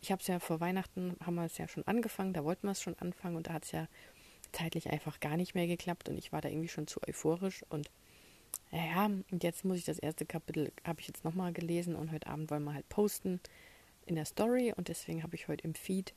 Ich 0.00 0.10
habe 0.10 0.20
es 0.20 0.26
ja 0.26 0.38
vor 0.38 0.60
Weihnachten, 0.60 1.16
haben 1.24 1.34
wir 1.34 1.44
es 1.44 1.58
ja 1.58 1.68
schon 1.68 1.86
angefangen, 1.86 2.32
da 2.32 2.44
wollten 2.44 2.66
wir 2.66 2.72
es 2.72 2.82
schon 2.82 2.98
anfangen 2.98 3.36
und 3.36 3.48
da 3.48 3.52
hat 3.54 3.64
es 3.64 3.72
ja 3.72 3.88
zeitlich 4.52 4.90
einfach 4.90 5.20
gar 5.20 5.36
nicht 5.36 5.54
mehr 5.54 5.66
geklappt 5.66 6.08
und 6.08 6.16
ich 6.16 6.32
war 6.32 6.40
da 6.40 6.48
irgendwie 6.48 6.68
schon 6.68 6.86
zu 6.86 7.00
euphorisch 7.06 7.64
und 7.68 7.90
ja, 8.72 9.04
und 9.04 9.44
jetzt 9.44 9.64
muss 9.64 9.78
ich 9.78 9.84
das 9.84 9.98
erste 9.98 10.24
Kapitel, 10.24 10.72
habe 10.84 11.00
ich 11.00 11.06
jetzt 11.06 11.24
nochmal 11.24 11.52
gelesen 11.52 11.94
und 11.94 12.12
heute 12.12 12.26
Abend 12.26 12.50
wollen 12.50 12.64
wir 12.64 12.74
halt 12.74 12.88
posten 12.88 13.40
in 14.06 14.14
der 14.14 14.24
Story 14.24 14.72
und 14.74 14.88
deswegen 14.88 15.22
habe 15.22 15.36
ich 15.36 15.48
heute 15.48 15.64
im 15.64 15.74
Feed 15.74 16.14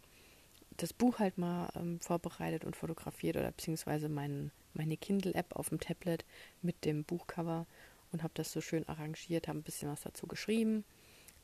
das 0.81 0.93
Buch 0.93 1.19
halt 1.19 1.38
mal 1.38 1.69
ähm, 1.75 2.00
vorbereitet 2.00 2.65
und 2.65 2.75
fotografiert 2.75 3.38
oder 3.38 3.51
beziehungsweise 3.51 4.09
mein, 4.09 4.51
meine 4.73 4.97
Kindle-App 4.97 5.55
auf 5.55 5.69
dem 5.69 5.79
Tablet 5.79 6.25
mit 6.61 6.85
dem 6.85 7.03
Buchcover 7.03 7.65
und 8.11 8.23
habe 8.23 8.33
das 8.33 8.51
so 8.51 8.61
schön 8.61 8.88
arrangiert, 8.88 9.47
habe 9.47 9.59
ein 9.59 9.63
bisschen 9.63 9.91
was 9.91 10.01
dazu 10.01 10.27
geschrieben. 10.27 10.83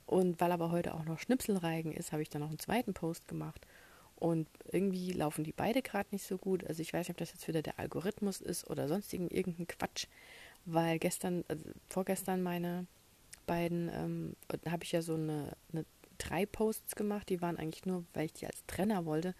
Und 0.05 0.39
weil 0.39 0.51
aber 0.51 0.71
heute 0.71 0.93
auch 0.93 1.03
noch 1.03 1.19
Schnipselreigen 1.19 1.91
ist, 1.91 2.11
habe 2.11 2.21
ich 2.21 2.29
dann 2.29 2.41
noch 2.41 2.49
einen 2.49 2.59
zweiten 2.59 2.93
Post 2.93 3.27
gemacht. 3.27 3.67
Und 4.15 4.47
irgendwie 4.71 5.11
laufen 5.11 5.43
die 5.43 5.51
beide 5.51 5.81
gerade 5.81 6.07
nicht 6.11 6.25
so 6.25 6.37
gut. 6.37 6.65
Also 6.65 6.81
ich 6.81 6.93
weiß 6.93 7.07
nicht, 7.07 7.11
ob 7.11 7.17
das 7.17 7.33
jetzt 7.33 7.47
wieder 7.47 7.61
der 7.61 7.77
Algorithmus 7.77 8.41
ist 8.41 8.67
oder 8.69 8.87
sonstigen 8.87 9.29
irgendein 9.29 9.67
Quatsch. 9.67 10.07
Weil 10.65 10.97
gestern, 10.97 11.43
also 11.47 11.63
vorgestern 11.89 12.41
meine 12.41 12.87
beiden, 13.45 13.89
ähm, 13.93 14.35
habe 14.69 14.83
ich 14.83 14.93
ja 14.93 15.01
so 15.01 15.13
eine, 15.13 15.23
eine 15.23 15.56
drei 16.17 16.45
Posts 16.45 16.95
gemacht. 16.95 17.29
Die 17.29 17.41
waren 17.41 17.57
eigentlich 17.57 17.85
nur, 17.85 18.05
weil 18.13 18.25
ich 18.25 18.33
die 18.33 18.45
als 18.45 18.65
Trenner 18.65 19.05
wollte. 19.05 19.35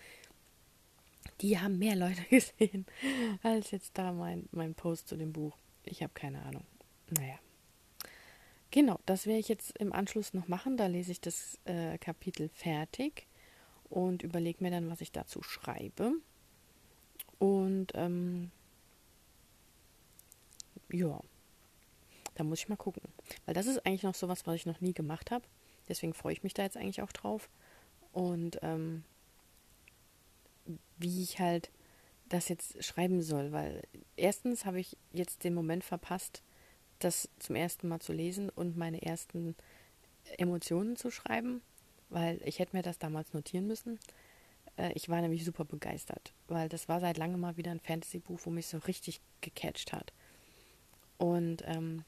Die 1.42 1.60
haben 1.60 1.78
mehr 1.78 1.96
Leute 1.96 2.22
gesehen 2.30 2.86
als 3.44 3.72
jetzt 3.72 3.98
da 3.98 4.12
mein, 4.12 4.48
mein 4.52 4.76
Post 4.76 5.08
zu 5.08 5.16
dem 5.16 5.34
Buch. 5.34 5.58
Ich 5.84 6.04
habe 6.04 6.14
keine 6.14 6.42
Ahnung. 6.44 6.66
Naja. 7.10 7.40
Genau, 8.72 9.00
das 9.06 9.26
werde 9.26 9.40
ich 9.40 9.48
jetzt 9.48 9.78
im 9.78 9.94
Anschluss 9.94 10.34
noch 10.34 10.48
machen. 10.48 10.78
Da 10.78 10.88
lese 10.88 11.12
ich 11.12 11.22
das 11.22 11.58
äh, 11.66 11.98
Kapitel 11.98 12.50
fertig 12.50 13.28
und 13.90 14.24
überlege 14.24 14.64
mir 14.64 14.72
dann, 14.72 14.90
was 14.90 15.02
ich 15.02 15.12
dazu 15.12 15.42
schreibe. 15.42 16.14
Und 17.40 17.94
ähm, 17.96 18.52
ja, 20.92 21.20
da 22.36 22.44
muss 22.44 22.60
ich 22.60 22.70
mal 22.70 22.76
gucken. 22.76 23.02
Weil 23.46 23.54
das 23.54 23.68
ist 23.68 23.86
eigentlich 23.86 24.04
noch 24.04 24.16
so 24.16 24.28
was, 24.28 24.46
was 24.46 24.56
ich 24.56 24.66
noch 24.66 24.82
nie 24.82 24.94
gemacht 24.94 25.32
habe. 25.32 25.46
Deswegen 25.90 26.14
freue 26.14 26.34
ich 26.34 26.44
mich 26.44 26.54
da 26.54 26.64
jetzt 26.64 26.78
eigentlich 26.78 27.02
auch 27.02 27.12
drauf. 27.12 27.50
Und 28.14 28.60
ähm, 28.62 29.04
wie 30.98 31.24
ich 31.24 31.40
halt 31.40 31.70
das 32.30 32.50
jetzt 32.50 32.84
schreiben 32.84 33.22
soll, 33.22 33.52
weil 33.52 33.84
erstens 34.16 34.66
habe 34.66 34.80
ich 34.80 34.98
jetzt 35.14 35.44
den 35.44 35.54
Moment 35.54 35.84
verpasst, 35.84 36.42
das 37.00 37.30
zum 37.40 37.56
ersten 37.56 37.88
Mal 37.88 38.00
zu 38.00 38.12
lesen 38.12 38.50
und 38.50 38.76
meine 38.76 39.02
ersten 39.02 39.56
Emotionen 40.38 40.96
zu 40.96 41.10
schreiben, 41.12 41.62
weil 42.10 42.42
ich 42.44 42.60
hätte 42.60 42.76
mir 42.76 42.84
das 42.84 43.00
damals 43.00 43.34
notieren 43.34 43.68
müssen. 43.68 44.00
Äh, 44.78 44.92
ich 44.94 45.10
war 45.10 45.22
nämlich 45.22 45.46
super 45.46 45.64
begeistert, 45.66 46.34
weil 46.48 46.70
das 46.70 46.90
war 46.90 47.00
seit 47.00 47.18
langem 47.18 47.40
mal 47.40 47.58
wieder 47.58 47.72
ein 47.72 47.80
Fantasy-Buch, 47.80 48.40
wo 48.44 48.50
mich 48.50 48.68
so 48.68 48.78
richtig 48.80 49.22
gecatcht 49.42 49.94
hat. 49.94 50.12
Und 51.18 51.64
ähm, 51.66 52.04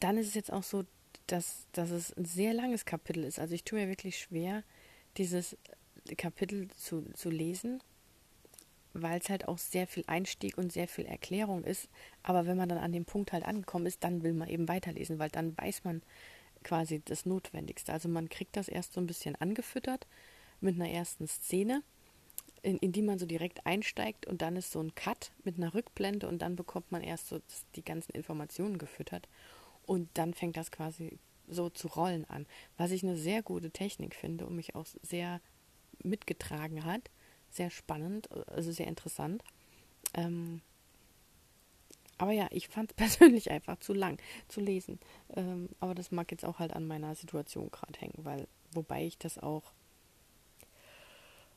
dann 0.00 0.18
ist 0.18 0.28
es 0.28 0.34
jetzt 0.34 0.52
auch 0.52 0.62
so, 0.62 0.84
dass, 1.26 1.66
dass 1.72 1.90
es 1.90 2.16
ein 2.16 2.24
sehr 2.24 2.54
langes 2.54 2.84
Kapitel 2.84 3.24
ist. 3.24 3.38
Also 3.38 3.54
ich 3.54 3.64
tue 3.64 3.80
mir 3.80 3.88
wirklich 3.88 4.18
schwer, 4.18 4.62
dieses 5.16 5.56
Kapitel 6.16 6.68
zu, 6.76 7.02
zu 7.14 7.30
lesen 7.30 7.82
weil 8.94 9.20
es 9.20 9.28
halt 9.28 9.48
auch 9.48 9.58
sehr 9.58 9.86
viel 9.86 10.04
Einstieg 10.06 10.58
und 10.58 10.72
sehr 10.72 10.88
viel 10.88 11.06
Erklärung 11.06 11.64
ist. 11.64 11.88
Aber 12.22 12.46
wenn 12.46 12.56
man 12.56 12.68
dann 12.68 12.78
an 12.78 12.92
dem 12.92 13.04
Punkt 13.04 13.32
halt 13.32 13.44
angekommen 13.44 13.86
ist, 13.86 14.04
dann 14.04 14.22
will 14.22 14.34
man 14.34 14.48
eben 14.48 14.68
weiterlesen, 14.68 15.18
weil 15.18 15.30
dann 15.30 15.56
weiß 15.56 15.84
man 15.84 16.02
quasi 16.62 17.02
das 17.04 17.26
Notwendigste. 17.26 17.92
Also 17.92 18.08
man 18.08 18.28
kriegt 18.28 18.56
das 18.56 18.68
erst 18.68 18.92
so 18.92 19.00
ein 19.00 19.06
bisschen 19.06 19.34
angefüttert 19.36 20.06
mit 20.60 20.76
einer 20.76 20.90
ersten 20.90 21.26
Szene, 21.26 21.82
in, 22.62 22.78
in 22.78 22.92
die 22.92 23.02
man 23.02 23.18
so 23.18 23.26
direkt 23.26 23.66
einsteigt 23.66 24.26
und 24.26 24.42
dann 24.42 24.56
ist 24.56 24.70
so 24.70 24.80
ein 24.80 24.94
Cut 24.94 25.32
mit 25.42 25.56
einer 25.56 25.74
Rückblende 25.74 26.28
und 26.28 26.42
dann 26.42 26.54
bekommt 26.54 26.92
man 26.92 27.02
erst 27.02 27.28
so 27.28 27.40
die 27.74 27.84
ganzen 27.84 28.12
Informationen 28.12 28.78
gefüttert 28.78 29.28
und 29.86 30.08
dann 30.14 30.34
fängt 30.34 30.56
das 30.56 30.70
quasi 30.70 31.18
so 31.48 31.70
zu 31.70 31.88
rollen 31.88 32.24
an, 32.26 32.46
was 32.76 32.92
ich 32.92 33.02
eine 33.02 33.16
sehr 33.16 33.42
gute 33.42 33.70
Technik 33.70 34.14
finde 34.14 34.46
und 34.46 34.56
mich 34.56 34.74
auch 34.74 34.86
sehr 35.02 35.40
mitgetragen 36.02 36.84
hat 36.84 37.10
sehr 37.52 37.70
spannend, 37.70 38.28
also 38.48 38.72
sehr 38.72 38.88
interessant. 38.88 39.44
Ähm, 40.14 40.62
aber 42.18 42.32
ja, 42.32 42.48
ich 42.50 42.68
fand 42.68 42.90
es 42.90 42.96
persönlich 43.18 43.50
einfach 43.50 43.78
zu 43.78 43.92
lang 43.92 44.18
zu 44.48 44.60
lesen. 44.60 44.98
Ähm, 45.36 45.68
aber 45.80 45.94
das 45.94 46.10
mag 46.10 46.30
jetzt 46.30 46.44
auch 46.44 46.58
halt 46.58 46.72
an 46.72 46.86
meiner 46.86 47.14
Situation 47.14 47.70
gerade 47.70 47.98
hängen, 48.00 48.24
weil, 48.24 48.48
wobei 48.72 49.04
ich 49.04 49.18
das 49.18 49.38
auch 49.38 49.62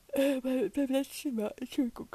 äh, 0.08 0.40
beim, 0.40 0.88
letzten 0.88 1.34
Mal, 1.34 1.52
Entschuldigung, 1.58 2.14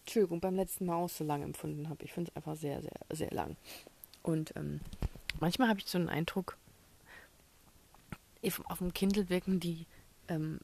Entschuldigung, 0.00 0.40
beim 0.40 0.56
letzten 0.56 0.86
Mal 0.86 0.96
auch 0.96 1.08
so 1.08 1.24
lang 1.24 1.42
empfunden 1.42 1.88
habe. 1.88 2.04
Ich 2.04 2.12
finde 2.12 2.30
es 2.30 2.36
einfach 2.36 2.56
sehr, 2.56 2.82
sehr, 2.82 3.00
sehr 3.10 3.30
lang. 3.30 3.56
Und 4.22 4.54
ähm, 4.56 4.80
manchmal 5.40 5.68
habe 5.68 5.80
ich 5.80 5.86
so 5.86 5.98
einen 5.98 6.08
Eindruck, 6.08 6.56
auf 8.64 8.78
dem 8.78 8.92
Kindle 8.92 9.30
wirken 9.30 9.58
die 9.58 9.86
ähm, 10.28 10.60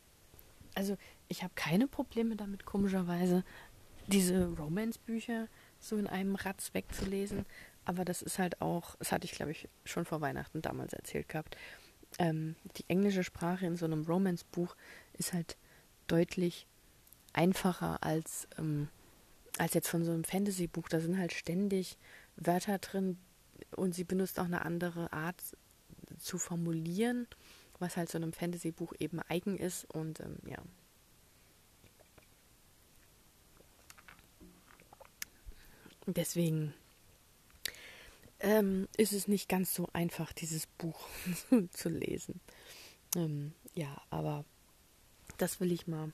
also 0.75 0.97
ich 1.29 1.43
habe 1.43 1.53
keine 1.55 1.87
Probleme 1.87 2.37
damit, 2.37 2.65
komischerweise, 2.65 3.45
diese 4.07 4.47
Romance-Bücher 4.57 5.49
so 5.79 5.97
in 5.97 6.07
einem 6.07 6.35
Ratz 6.35 6.75
wegzulesen. 6.75 7.47
Aber 7.85 8.05
das 8.05 8.23
ist 8.23 8.39
halt 8.39 8.61
auch, 8.61 8.97
das 8.97 9.13
hatte 9.13 9.25
ich, 9.25 9.33
glaube 9.33 9.53
ich, 9.53 9.69
schon 9.85 10.05
vor 10.05 10.21
Weihnachten 10.21 10.63
damals 10.63 10.93
erzählt 10.93 11.29
gehabt. 11.29 11.57
Ähm, 12.19 12.57
die 12.77 12.85
englische 12.89 13.25
Sprache 13.25 13.67
in 13.67 13.77
so 13.77 13.85
einem 13.85 14.05
Romance-Buch 14.05 14.77
ist 15.15 15.33
halt 15.33 15.57
deutlich 16.09 16.67
einfacher 17.33 18.03
als, 18.03 18.49
ähm, 18.59 18.89
als 19.59 19.75
jetzt 19.75 19.89
von 19.89 20.05
so 20.05 20.11
einem 20.11 20.25
Fantasy-Buch. 20.25 20.89
Da 20.89 21.01
sind 21.01 21.19
halt 21.19 21.33
ständig 21.33 21.97
Wörter 22.37 22.79
drin 22.79 23.19
und 23.77 23.95
sie 23.95 24.05
benutzt 24.05 24.39
auch 24.39 24.45
eine 24.45 24.65
andere 24.65 25.13
Art 25.13 25.41
zu 26.19 26.39
formulieren 26.39 27.27
was 27.81 27.97
halt 27.97 28.11
so 28.11 28.19
einem 28.19 28.33
Fantasy-Buch 28.33 28.93
eben 28.99 29.21
eigen 29.21 29.57
ist. 29.57 29.85
Und 29.87 30.21
ähm, 30.21 30.37
ja. 30.47 30.59
deswegen 36.07 36.75
ähm, 38.41 38.89
ist 38.97 39.13
es 39.13 39.29
nicht 39.29 39.49
ganz 39.49 39.75
so 39.75 39.89
einfach, 39.93 40.33
dieses 40.33 40.67
Buch 40.67 41.09
zu 41.71 41.89
lesen. 41.89 42.41
Ähm, 43.17 43.53
ja, 43.75 44.01
aber 44.11 44.45
das 45.39 45.61
will 45.61 45.73
ich 45.73 45.87
mal 45.87 46.13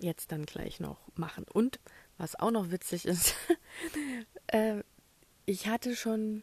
jetzt 0.00 0.32
dann 0.32 0.44
gleich 0.46 0.80
noch 0.80 0.98
machen. 1.14 1.44
Und 1.44 1.80
was 2.18 2.34
auch 2.34 2.50
noch 2.50 2.70
witzig 2.70 3.06
ist, 3.06 3.36
äh, 4.48 4.82
ich 5.46 5.68
hatte 5.68 5.94
schon, 5.96 6.42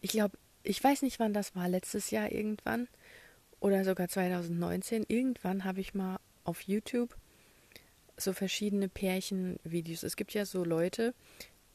ich 0.00 0.10
glaube, 0.10 0.38
ich 0.62 0.82
weiß 0.82 1.02
nicht, 1.02 1.18
wann 1.18 1.32
das 1.32 1.54
war, 1.54 1.68
letztes 1.68 2.10
Jahr 2.10 2.30
irgendwann 2.30 2.88
oder 3.60 3.84
sogar 3.84 4.08
2019, 4.08 5.04
irgendwann 5.08 5.64
habe 5.64 5.80
ich 5.80 5.94
mal 5.94 6.18
auf 6.44 6.62
YouTube 6.62 7.16
so 8.16 8.32
verschiedene 8.32 8.88
Pärchenvideos. 8.88 10.02
Es 10.02 10.16
gibt 10.16 10.34
ja 10.34 10.44
so 10.44 10.64
Leute, 10.64 11.14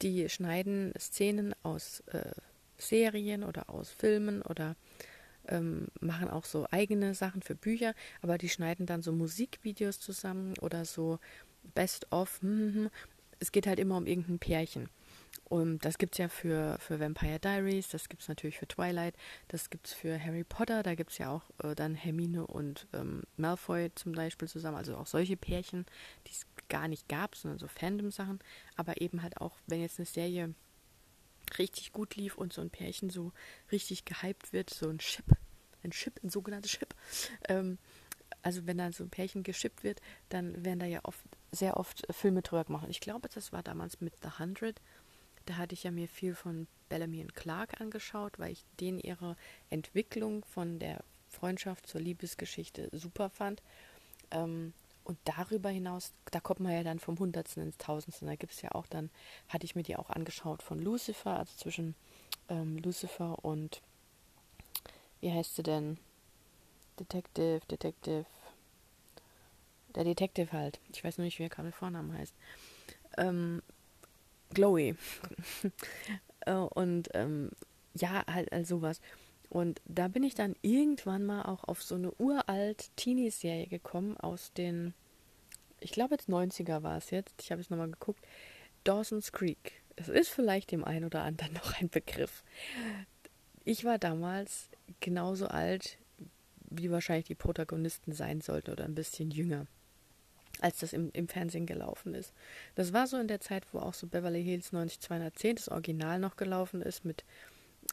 die 0.01 0.29
schneiden 0.29 0.93
Szenen 0.99 1.55
aus 1.63 2.01
äh, 2.07 2.31
Serien 2.77 3.43
oder 3.43 3.69
aus 3.69 3.91
Filmen 3.91 4.41
oder 4.41 4.75
ähm, 5.47 5.87
machen 5.99 6.29
auch 6.29 6.45
so 6.45 6.67
eigene 6.71 7.13
Sachen 7.13 7.41
für 7.41 7.55
Bücher, 7.55 7.93
aber 8.21 8.37
die 8.37 8.49
schneiden 8.49 8.85
dann 8.85 9.01
so 9.01 9.11
Musikvideos 9.11 9.99
zusammen 9.99 10.53
oder 10.59 10.85
so 10.85 11.19
Best 11.73 12.11
of. 12.11 12.41
Hm, 12.41 12.49
hm, 12.49 12.73
hm. 12.75 12.89
Es 13.39 13.51
geht 13.51 13.67
halt 13.67 13.79
immer 13.79 13.97
um 13.97 14.07
irgendein 14.07 14.39
Pärchen. 14.39 14.89
Und 15.43 15.85
das 15.85 15.97
gibt 15.97 16.15
es 16.15 16.17
ja 16.17 16.27
für, 16.27 16.77
für 16.79 16.99
Vampire 16.99 17.39
Diaries, 17.39 17.89
das 17.89 18.09
gibt 18.09 18.23
es 18.23 18.27
natürlich 18.27 18.57
für 18.57 18.67
Twilight, 18.67 19.15
das 19.47 19.69
gibt 19.69 19.87
es 19.87 19.93
für 19.93 20.19
Harry 20.19 20.43
Potter, 20.43 20.81
da 20.81 20.95
gibt 20.95 21.11
es 21.11 21.19
ja 21.19 21.29
auch 21.29 21.43
äh, 21.63 21.75
dann 21.75 21.93
Hermine 21.93 22.47
und 22.47 22.87
ähm, 22.93 23.23
Malfoy 23.37 23.91
zum 23.93 24.13
Beispiel 24.13 24.47
zusammen, 24.47 24.77
also 24.77 24.97
auch 24.97 25.05
solche 25.05 25.37
Pärchen, 25.37 25.85
die 26.25 26.31
es 26.31 26.47
gar 26.67 26.87
nicht 26.87 27.07
gab, 27.07 27.35
sondern 27.35 27.59
so 27.59 27.67
Fandom-Sachen, 27.67 28.39
aber 28.75 29.01
eben 29.01 29.21
halt 29.21 29.37
auch, 29.37 29.55
wenn 29.67 29.81
jetzt 29.81 29.99
eine 29.99 30.07
Serie 30.07 30.55
richtig 31.59 31.91
gut 31.91 32.15
lief 32.15 32.37
und 32.37 32.51
so 32.51 32.61
ein 32.61 32.71
Pärchen 32.71 33.09
so 33.09 33.31
richtig 33.71 34.05
gehypt 34.05 34.51
wird, 34.51 34.71
so 34.71 34.89
ein 34.89 34.97
Chip, 34.97 35.25
ein 35.83 35.91
Chip, 35.91 36.19
ein 36.23 36.29
sogenanntes 36.29 36.71
Chip. 36.71 36.95
Ähm, 37.47 37.77
also 38.41 38.67
wenn 38.67 38.77
dann 38.77 38.93
so 38.93 39.03
ein 39.03 39.09
Pärchen 39.09 39.43
geschippt 39.43 39.83
wird, 39.83 40.01
dann 40.29 40.63
werden 40.63 40.79
da 40.79 40.85
ja 40.85 40.99
oft, 41.03 41.21
sehr 41.51 41.77
oft 41.77 42.05
Filme 42.13 42.41
drüber 42.41 42.63
gemacht. 42.63 42.87
Ich 42.89 42.99
glaube, 42.99 43.29
das 43.29 43.51
war 43.51 43.63
damals 43.63 44.01
mit 44.01 44.13
The 44.21 44.39
Hundred. 44.39 44.81
Da 45.45 45.57
hatte 45.57 45.73
ich 45.73 45.83
ja 45.83 45.91
mir 45.91 46.07
viel 46.07 46.35
von 46.35 46.67
Bellamy 46.89 47.21
und 47.21 47.35
Clark 47.35 47.79
angeschaut, 47.81 48.39
weil 48.39 48.51
ich 48.51 48.65
denen 48.79 48.99
ihre 48.99 49.35
Entwicklung 49.69 50.43
von 50.45 50.79
der 50.79 51.03
Freundschaft 51.29 51.87
zur 51.87 52.01
Liebesgeschichte 52.01 52.89
super 52.91 53.29
fand. 53.29 53.61
Ähm, 54.31 54.73
und 55.03 55.19
darüber 55.25 55.69
hinaus, 55.69 56.13
da 56.31 56.39
kommt 56.39 56.61
man 56.61 56.71
ja 56.71 56.83
dann 56.83 56.99
vom 56.99 57.19
Hundertsten 57.19 57.61
ins 57.61 57.77
Tausendsten. 57.77 58.27
Da 58.27 58.35
gibt 58.35 58.53
es 58.53 58.61
ja 58.63 58.71
auch 58.71 58.87
dann, 58.87 59.11
hatte 59.49 59.65
ich 59.65 59.75
mir 59.75 59.83
die 59.83 59.95
auch 59.95 60.09
angeschaut 60.09 60.63
von 60.63 60.79
Lucifer, 60.79 61.37
also 61.37 61.53
zwischen 61.57 61.93
ähm, 62.49 62.77
Lucifer 62.79 63.43
und, 63.45 63.81
wie 65.21 65.31
heißt 65.31 65.55
sie 65.55 65.63
denn? 65.63 65.99
Detective, 66.99 67.61
Detective. 67.69 68.25
Der 69.93 70.03
Detective 70.03 70.51
halt. 70.51 70.79
Ich 70.91 71.03
weiß 71.03 71.17
nur 71.17 71.25
nicht, 71.25 71.37
wie 71.37 71.43
er 71.43 71.49
gerade 71.49 71.71
Vornamen 71.71 72.17
heißt. 72.17 72.33
Ähm, 73.17 73.61
Chloe. 74.53 74.95
Äh, 76.47 76.53
und 76.53 77.09
ähm, 77.15 77.49
ja, 77.95 78.23
halt, 78.27 78.51
halt 78.51 78.67
sowas. 78.67 79.01
Und 79.49 79.81
da 79.85 80.07
bin 80.07 80.21
ich 80.21 80.35
dann 80.35 80.55
irgendwann 80.61 81.25
mal 81.25 81.43
auch 81.43 81.63
auf 81.63 81.81
so 81.81 81.95
eine 81.95 82.11
uralt 82.19 82.91
Teenie-Serie 82.97 83.67
gekommen 83.67 84.17
aus 84.17 84.53
den, 84.53 84.93
ich 85.79 85.91
glaube 85.91 86.15
jetzt 86.15 86.29
90er 86.29 86.83
war 86.83 86.97
es 86.97 87.09
jetzt, 87.09 87.41
ich 87.41 87.51
habe 87.51 87.61
es 87.61 87.69
nochmal 87.69 87.89
geguckt, 87.89 88.23
Dawson's 88.83 89.31
Creek. 89.31 89.81
Es 89.95 90.09
ist 90.09 90.29
vielleicht 90.29 90.71
dem 90.71 90.83
einen 90.83 91.05
oder 91.05 91.23
anderen 91.23 91.53
noch 91.63 91.79
ein 91.79 91.89
Begriff. 91.89 92.43
Ich 93.63 93.83
war 93.83 93.97
damals 93.97 94.69
genauso 94.99 95.47
alt, 95.47 95.97
wie 96.69 96.91
wahrscheinlich 96.91 97.25
die 97.25 97.35
Protagonisten 97.35 98.13
sein 98.13 98.41
sollten 98.41 98.71
oder 98.71 98.85
ein 98.85 98.95
bisschen 98.95 99.31
jünger, 99.31 99.67
als 100.61 100.79
das 100.79 100.93
im, 100.93 101.11
im 101.13 101.27
Fernsehen 101.27 101.65
gelaufen 101.65 102.13
ist. 102.13 102.33
Das 102.75 102.93
war 102.93 103.07
so 103.07 103.17
in 103.17 103.27
der 103.27 103.41
Zeit, 103.41 103.65
wo 103.71 103.79
auch 103.79 103.93
so 103.93 104.07
Beverly 104.07 104.43
Hills 104.43 104.71
90210, 104.71 105.55
das 105.55 105.69
Original 105.69 106.19
noch 106.19 106.37
gelaufen 106.37 106.81
ist 106.81 107.05
mit 107.05 107.23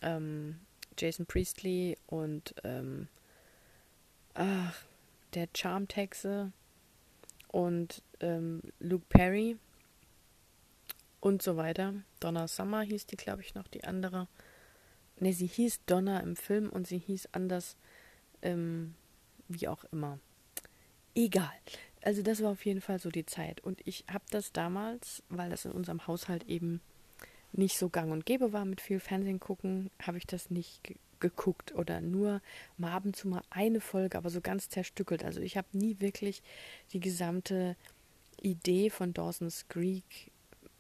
ähm, 0.03 0.61
Jason 0.99 1.27
Priestley 1.27 1.97
und 2.07 2.55
ähm, 2.65 3.09
ach, 4.35 4.85
der 5.35 5.49
Charm-Texe 5.55 6.53
und 7.49 8.03
ähm, 8.21 8.63
Luke 8.81 9.07
Perry 9.09 9.57
und 11.21 11.43
so 11.43 11.57
weiter. 11.57 11.95
Donna 12.21 12.49
Summer 12.49 12.83
hieß 12.83 13.07
die, 13.07 13.17
glaube 13.17 13.43
ich, 13.43 13.55
noch, 13.55 13.69
die 13.69 13.85
andere. 13.85 14.29
Ne, 15.21 15.33
sie 15.33 15.47
hieß 15.47 15.85
Donna 15.87 16.21
im 16.21 16.37
Film 16.37 16.69
und 16.71 16.87
sie 16.87 16.99
hieß 16.99 17.29
anders, 17.33 17.77
ähm, 18.43 18.95
wie 19.49 19.69
auch 19.69 19.85
immer. 19.93 20.19
Egal. 21.15 21.51
Also 22.03 22.23
das 22.23 22.43
war 22.43 22.51
auf 22.51 22.65
jeden 22.67 22.81
Fall 22.81 22.99
so 22.99 23.11
die 23.11 23.27
Zeit. 23.27 23.61
Und 23.61 23.81
ich 23.87 24.05
habe 24.11 24.25
das 24.31 24.53
damals, 24.53 25.23
weil 25.29 25.51
das 25.51 25.65
in 25.65 25.73
unserem 25.73 26.07
Haushalt 26.07 26.45
eben 26.49 26.81
nicht 27.53 27.79
so 27.79 27.89
gang 27.89 28.13
und 28.13 28.27
gäbe 28.27 28.53
war 28.53 28.65
mit 28.65 28.81
viel 28.81 28.99
Fernsehen 28.99 29.41
gucken, 29.41 29.91
habe 30.01 30.19
ich 30.19 30.27
das 30.27 30.51
nicht 30.51 30.83
ge 30.85 30.97
geguckt 31.21 31.73
oder 31.77 32.01
nur 32.01 32.43
mal 32.77 32.91
ab 32.97 33.05
und 33.05 33.15
zu 33.15 33.29
mal 33.29 33.43
eine 33.49 33.81
Folge, 33.81 34.19
aber 34.19 34.29
so 34.29 34.41
ganz 34.41 34.69
zerstückelt. 34.69 35.25
Also 35.25 35.41
ich 35.41 35.57
habe 35.57 35.69
nie 35.71 36.01
wirklich 36.01 36.43
die 36.93 36.99
gesamte 36.99 37.77
Idee 38.41 38.91
von 38.91 39.15
Dawson's 39.15 39.69
Creek 39.69 40.33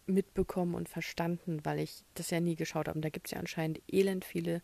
mitbekommen 0.07 0.75
und 0.75 0.89
verstanden, 0.89 1.61
weil 1.65 1.79
ich 1.79 2.03
das 2.15 2.31
ja 2.31 2.41
nie 2.41 2.57
geschaut 2.57 2.89
habe. 2.89 2.99
Und 2.99 3.05
da 3.05 3.09
gibt 3.09 3.29
es 3.29 3.31
ja 3.31 3.39
anscheinend 3.39 3.81
elend 3.87 4.25
viele 4.25 4.63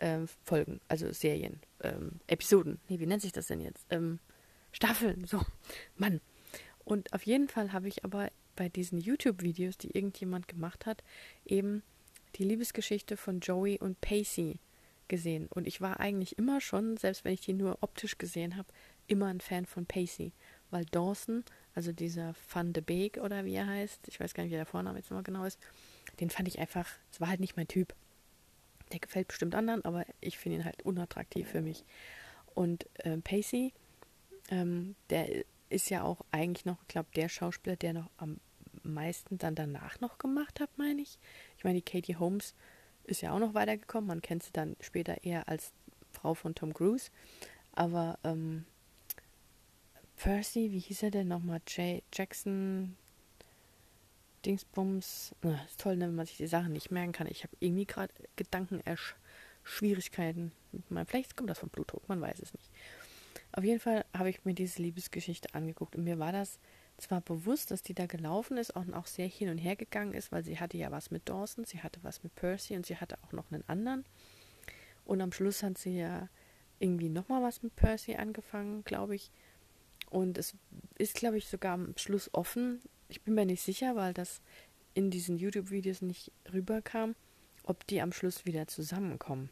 äh, 0.00 0.26
Folgen, 0.42 0.80
also 0.88 1.12
Serien, 1.12 1.60
ähm, 1.82 2.18
Episoden. 2.26 2.80
Nee, 2.88 2.98
wie 2.98 3.06
nennt 3.06 3.22
sich 3.22 3.30
das 3.30 3.46
denn 3.46 3.60
jetzt? 3.60 3.86
Ähm, 3.90 4.18
Staffeln, 4.72 5.26
so. 5.26 5.40
Mann. 5.96 6.20
Und 6.84 7.12
auf 7.12 7.24
jeden 7.24 7.48
Fall 7.48 7.72
habe 7.72 7.88
ich 7.88 8.04
aber 8.04 8.30
bei 8.56 8.68
diesen 8.68 9.00
YouTube-Videos, 9.00 9.78
die 9.78 9.96
irgendjemand 9.96 10.48
gemacht 10.48 10.86
hat, 10.86 11.02
eben 11.46 11.82
die 12.36 12.44
Liebesgeschichte 12.44 13.16
von 13.16 13.40
Joey 13.40 13.78
und 13.78 14.00
Pacey 14.00 14.58
gesehen. 15.08 15.46
Und 15.48 15.66
ich 15.66 15.80
war 15.80 16.00
eigentlich 16.00 16.38
immer 16.38 16.60
schon, 16.60 16.96
selbst 16.96 17.24
wenn 17.24 17.34
ich 17.34 17.42
die 17.42 17.52
nur 17.52 17.78
optisch 17.82 18.18
gesehen 18.18 18.56
habe, 18.56 18.68
immer 19.06 19.26
ein 19.26 19.40
Fan 19.40 19.66
von 19.66 19.86
Pacey. 19.86 20.32
Weil 20.70 20.86
Dawson, 20.86 21.44
also 21.74 21.92
dieser 21.92 22.34
Van 22.50 22.72
de 22.72 22.82
Beek 22.82 23.18
oder 23.18 23.44
wie 23.44 23.54
er 23.54 23.66
heißt, 23.66 24.08
ich 24.08 24.18
weiß 24.18 24.32
gar 24.32 24.42
nicht, 24.42 24.52
wie 24.52 24.56
der 24.56 24.66
Vorname 24.66 24.98
jetzt 24.98 25.10
immer 25.10 25.22
genau 25.22 25.44
ist, 25.44 25.58
den 26.20 26.30
fand 26.30 26.48
ich 26.48 26.58
einfach, 26.58 26.88
es 27.10 27.20
war 27.20 27.28
halt 27.28 27.40
nicht 27.40 27.56
mein 27.56 27.68
Typ. 27.68 27.94
Der 28.90 29.00
gefällt 29.00 29.28
bestimmt 29.28 29.54
anderen, 29.54 29.84
aber 29.84 30.04
ich 30.20 30.38
finde 30.38 30.58
ihn 30.58 30.64
halt 30.64 30.82
unattraktiv 30.82 31.48
für 31.48 31.60
mich. 31.60 31.84
Und 32.54 32.86
äh, 33.00 33.18
Pacey, 33.18 33.72
ähm, 34.52 34.94
der 35.08 35.44
ist 35.70 35.88
ja 35.88 36.04
auch 36.04 36.20
eigentlich 36.30 36.66
noch, 36.66 36.76
ich 36.82 36.88
glaube, 36.88 37.08
der 37.16 37.30
Schauspieler, 37.30 37.76
der 37.76 37.94
noch 37.94 38.10
am 38.18 38.38
meisten 38.82 39.38
dann 39.38 39.54
danach 39.54 39.98
noch 40.00 40.18
gemacht 40.18 40.60
hat, 40.60 40.76
meine 40.76 41.00
ich. 41.00 41.18
Ich 41.56 41.64
meine, 41.64 41.80
die 41.80 41.90
Katie 41.90 42.16
Holmes 42.16 42.54
ist 43.04 43.22
ja 43.22 43.32
auch 43.32 43.38
noch 43.38 43.54
weitergekommen. 43.54 44.08
Man 44.08 44.20
kennt 44.20 44.42
sie 44.42 44.52
dann 44.52 44.76
später 44.80 45.24
eher 45.24 45.48
als 45.48 45.72
Frau 46.10 46.34
von 46.34 46.54
Tom 46.54 46.74
Cruise. 46.74 47.10
Aber 47.72 48.18
ähm, 48.24 48.66
Percy, 50.16 50.70
wie 50.70 50.80
hieß 50.80 51.04
er 51.04 51.10
denn 51.10 51.28
nochmal? 51.28 51.62
Jay 51.66 52.02
Jackson 52.12 52.98
Dingsbums. 54.44 55.34
Na, 55.40 55.64
ist 55.64 55.80
toll, 55.80 55.96
ne, 55.96 56.08
wenn 56.08 56.14
man 56.14 56.26
sich 56.26 56.36
die 56.36 56.46
Sachen 56.46 56.74
nicht 56.74 56.90
merken 56.90 57.12
kann. 57.12 57.28
Ich 57.28 57.44
habe 57.44 57.56
irgendwie 57.60 57.86
gerade 57.86 58.12
Gedankenschwierigkeiten. 58.36 60.52
Vielleicht 61.06 61.34
kommt 61.36 61.48
das 61.48 61.60
vom 61.60 61.70
Blutdruck, 61.70 62.06
man 62.08 62.20
weiß 62.20 62.40
es 62.40 62.52
nicht. 62.52 62.70
Auf 63.52 63.64
jeden 63.64 63.80
Fall 63.80 64.04
habe 64.16 64.30
ich 64.30 64.44
mir 64.44 64.54
diese 64.54 64.80
Liebesgeschichte 64.80 65.54
angeguckt 65.54 65.94
und 65.94 66.04
mir 66.04 66.18
war 66.18 66.32
das 66.32 66.58
zwar 66.96 67.20
bewusst, 67.20 67.70
dass 67.70 67.82
die 67.82 67.94
da 67.94 68.06
gelaufen 68.06 68.56
ist 68.56 68.70
und 68.74 68.94
auch 68.94 69.06
sehr 69.06 69.26
hin 69.26 69.50
und 69.50 69.58
her 69.58 69.76
gegangen 69.76 70.14
ist, 70.14 70.32
weil 70.32 70.42
sie 70.42 70.58
hatte 70.58 70.78
ja 70.78 70.90
was 70.90 71.10
mit 71.10 71.28
Dawson, 71.28 71.64
sie 71.64 71.82
hatte 71.82 72.00
was 72.02 72.22
mit 72.22 72.34
Percy 72.34 72.76
und 72.76 72.86
sie 72.86 72.96
hatte 72.96 73.18
auch 73.22 73.32
noch 73.32 73.50
einen 73.50 73.64
anderen. 73.68 74.04
Und 75.04 75.20
am 75.20 75.32
Schluss 75.32 75.62
hat 75.62 75.76
sie 75.76 75.98
ja 75.98 76.28
irgendwie 76.78 77.10
nochmal 77.10 77.42
was 77.42 77.62
mit 77.62 77.76
Percy 77.76 78.14
angefangen, 78.14 78.84
glaube 78.84 79.16
ich. 79.16 79.30
Und 80.08 80.38
es 80.38 80.54
ist, 80.98 81.14
glaube 81.14 81.38
ich, 81.38 81.46
sogar 81.46 81.74
am 81.74 81.96
Schluss 81.96 82.30
offen. 82.32 82.80
Ich 83.08 83.22
bin 83.22 83.34
mir 83.34 83.46
nicht 83.46 83.62
sicher, 83.62 83.96
weil 83.96 84.14
das 84.14 84.40
in 84.94 85.10
diesen 85.10 85.36
YouTube-Videos 85.36 86.02
nicht 86.02 86.32
rüberkam, 86.52 87.14
ob 87.64 87.86
die 87.86 88.00
am 88.00 88.12
Schluss 88.12 88.46
wieder 88.46 88.66
zusammenkommen 88.66 89.50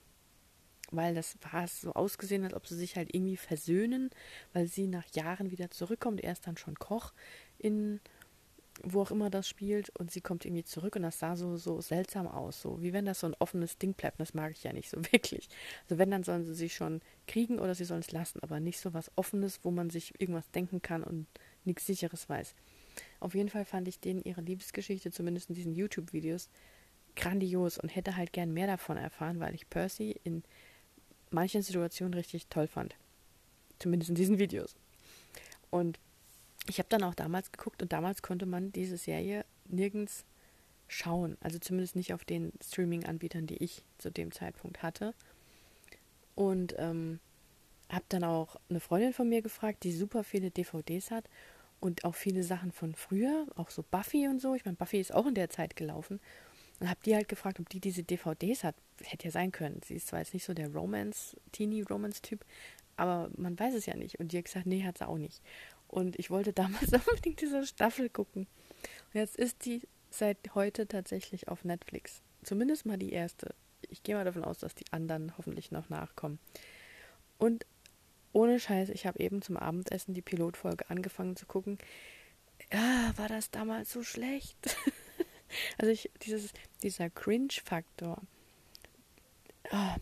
weil 0.90 1.14
das 1.14 1.36
war 1.50 1.66
so 1.68 1.92
ausgesehen, 1.92 2.44
als 2.44 2.54
ob 2.54 2.66
sie 2.66 2.76
sich 2.76 2.96
halt 2.96 3.14
irgendwie 3.14 3.36
versöhnen, 3.36 4.10
weil 4.52 4.66
sie 4.66 4.86
nach 4.86 5.06
Jahren 5.14 5.50
wieder 5.50 5.70
zurückkommt. 5.70 6.20
Er 6.20 6.32
ist 6.32 6.46
dann 6.46 6.56
schon 6.56 6.78
Koch 6.78 7.12
in 7.58 8.00
wo 8.82 9.02
auch 9.02 9.10
immer 9.10 9.30
das 9.30 9.48
spielt 9.48 9.90
und 9.98 10.10
sie 10.10 10.20
kommt 10.20 10.44
irgendwie 10.44 10.64
zurück 10.64 10.96
und 10.96 11.02
das 11.02 11.18
sah 11.18 11.36
so, 11.36 11.56
so 11.56 11.80
seltsam 11.80 12.26
aus, 12.26 12.60
so 12.62 12.80
wie 12.82 12.92
wenn 12.92 13.04
das 13.04 13.20
so 13.20 13.26
ein 13.26 13.36
offenes 13.38 13.78
Ding 13.78 13.94
bleibt. 13.94 14.20
Das 14.20 14.34
mag 14.34 14.52
ich 14.52 14.64
ja 14.64 14.72
nicht 14.72 14.88
so 14.88 14.98
wirklich. 15.12 15.48
Also 15.84 15.98
wenn, 15.98 16.10
dann 16.10 16.24
sollen 16.24 16.44
sie 16.44 16.54
sich 16.54 16.74
schon 16.74 17.00
kriegen 17.26 17.58
oder 17.58 17.74
sie 17.74 17.84
sollen 17.84 18.00
es 18.00 18.12
lassen, 18.12 18.40
aber 18.42 18.60
nicht 18.60 18.80
so 18.80 18.94
was 18.94 19.10
Offenes, 19.16 19.60
wo 19.62 19.70
man 19.70 19.90
sich 19.90 20.18
irgendwas 20.20 20.50
denken 20.50 20.82
kann 20.82 21.02
und 21.02 21.26
nichts 21.64 21.86
Sicheres 21.86 22.28
weiß. 22.28 22.54
Auf 23.20 23.34
jeden 23.34 23.48
Fall 23.48 23.64
fand 23.64 23.86
ich 23.88 24.00
denen 24.00 24.22
ihre 24.22 24.40
Liebesgeschichte, 24.40 25.10
zumindest 25.10 25.50
in 25.50 25.54
diesen 25.54 25.74
YouTube-Videos, 25.74 26.48
grandios 27.16 27.78
und 27.78 27.94
hätte 27.94 28.16
halt 28.16 28.32
gern 28.32 28.52
mehr 28.52 28.66
davon 28.66 28.96
erfahren, 28.96 29.40
weil 29.40 29.54
ich 29.54 29.68
Percy 29.68 30.18
in 30.24 30.42
manchen 31.30 31.62
Situationen 31.62 32.14
richtig 32.14 32.46
toll 32.48 32.66
fand. 32.66 32.96
Zumindest 33.78 34.10
in 34.10 34.14
diesen 34.14 34.38
Videos. 34.38 34.74
Und 35.70 35.98
ich 36.68 36.78
habe 36.78 36.88
dann 36.88 37.02
auch 37.02 37.14
damals 37.14 37.52
geguckt 37.52 37.82
und 37.82 37.92
damals 37.92 38.22
konnte 38.22 38.46
man 38.46 38.72
diese 38.72 38.96
Serie 38.96 39.44
nirgends 39.66 40.24
schauen. 40.88 41.36
Also 41.40 41.58
zumindest 41.58 41.96
nicht 41.96 42.12
auf 42.12 42.24
den 42.24 42.52
Streaming-Anbietern, 42.62 43.46
die 43.46 43.62
ich 43.62 43.84
zu 43.98 44.10
dem 44.10 44.32
Zeitpunkt 44.32 44.82
hatte. 44.82 45.14
Und 46.34 46.74
ähm, 46.78 47.20
habe 47.88 48.04
dann 48.08 48.24
auch 48.24 48.56
eine 48.68 48.80
Freundin 48.80 49.12
von 49.12 49.28
mir 49.28 49.42
gefragt, 49.42 49.82
die 49.84 49.92
super 49.92 50.24
viele 50.24 50.50
DVDs 50.50 51.10
hat 51.10 51.24
und 51.80 52.04
auch 52.04 52.14
viele 52.14 52.42
Sachen 52.42 52.72
von 52.72 52.94
früher, 52.94 53.46
auch 53.56 53.70
so 53.70 53.82
Buffy 53.82 54.28
und 54.28 54.40
so. 54.40 54.54
Ich 54.54 54.64
meine, 54.64 54.76
Buffy 54.76 55.00
ist 55.00 55.14
auch 55.14 55.26
in 55.26 55.34
der 55.34 55.50
Zeit 55.50 55.76
gelaufen. 55.76 56.20
Und 56.80 56.88
habe 56.88 57.00
die 57.04 57.14
halt 57.14 57.28
gefragt, 57.28 57.60
ob 57.60 57.68
die 57.68 57.80
diese 57.80 58.02
DVDs 58.02 58.64
hat. 58.64 58.74
Hätte 59.02 59.26
ja 59.26 59.30
sein 59.30 59.52
können. 59.52 59.80
Sie 59.84 59.94
ist 59.94 60.08
zwar 60.08 60.18
jetzt 60.18 60.34
nicht 60.34 60.44
so 60.44 60.54
der 60.54 60.72
Romance, 60.72 61.36
Teenie-Romance-Typ, 61.52 62.44
aber 62.96 63.30
man 63.36 63.58
weiß 63.58 63.74
es 63.74 63.86
ja 63.86 63.94
nicht. 63.96 64.18
Und 64.18 64.32
die 64.32 64.38
hat 64.38 64.46
gesagt, 64.46 64.66
nee, 64.66 64.84
hat 64.84 64.98
sie 64.98 65.06
auch 65.06 65.18
nicht. 65.18 65.42
Und 65.88 66.18
ich 66.18 66.30
wollte 66.30 66.52
damals 66.54 66.92
unbedingt 66.92 67.40
diese 67.40 67.66
Staffel 67.66 68.08
gucken. 68.08 68.46
Und 69.12 69.20
jetzt 69.20 69.36
ist 69.36 69.64
die 69.64 69.82
seit 70.10 70.54
heute 70.54 70.88
tatsächlich 70.88 71.48
auf 71.48 71.64
Netflix. 71.64 72.22
Zumindest 72.42 72.86
mal 72.86 72.96
die 72.96 73.12
erste. 73.12 73.54
Ich 73.88 74.02
gehe 74.02 74.14
mal 74.14 74.24
davon 74.24 74.44
aus, 74.44 74.58
dass 74.58 74.74
die 74.74 74.90
anderen 74.90 75.36
hoffentlich 75.36 75.70
noch 75.70 75.88
nachkommen. 75.88 76.38
Und 77.38 77.66
ohne 78.32 78.60
Scheiß, 78.60 78.90
ich 78.90 79.06
habe 79.06 79.18
eben 79.18 79.42
zum 79.42 79.56
Abendessen 79.56 80.14
die 80.14 80.22
Pilotfolge 80.22 80.88
angefangen 80.88 81.36
zu 81.36 81.46
gucken. 81.46 81.78
Ja, 82.72 83.12
war 83.16 83.28
das 83.28 83.50
damals 83.50 83.90
so 83.90 84.02
schlecht? 84.02 84.76
also 85.78 85.90
ich, 85.90 86.10
dieses, 86.22 86.52
dieser 86.82 87.10
Cringe-Faktor. 87.10 88.22
Ah, 89.70 89.96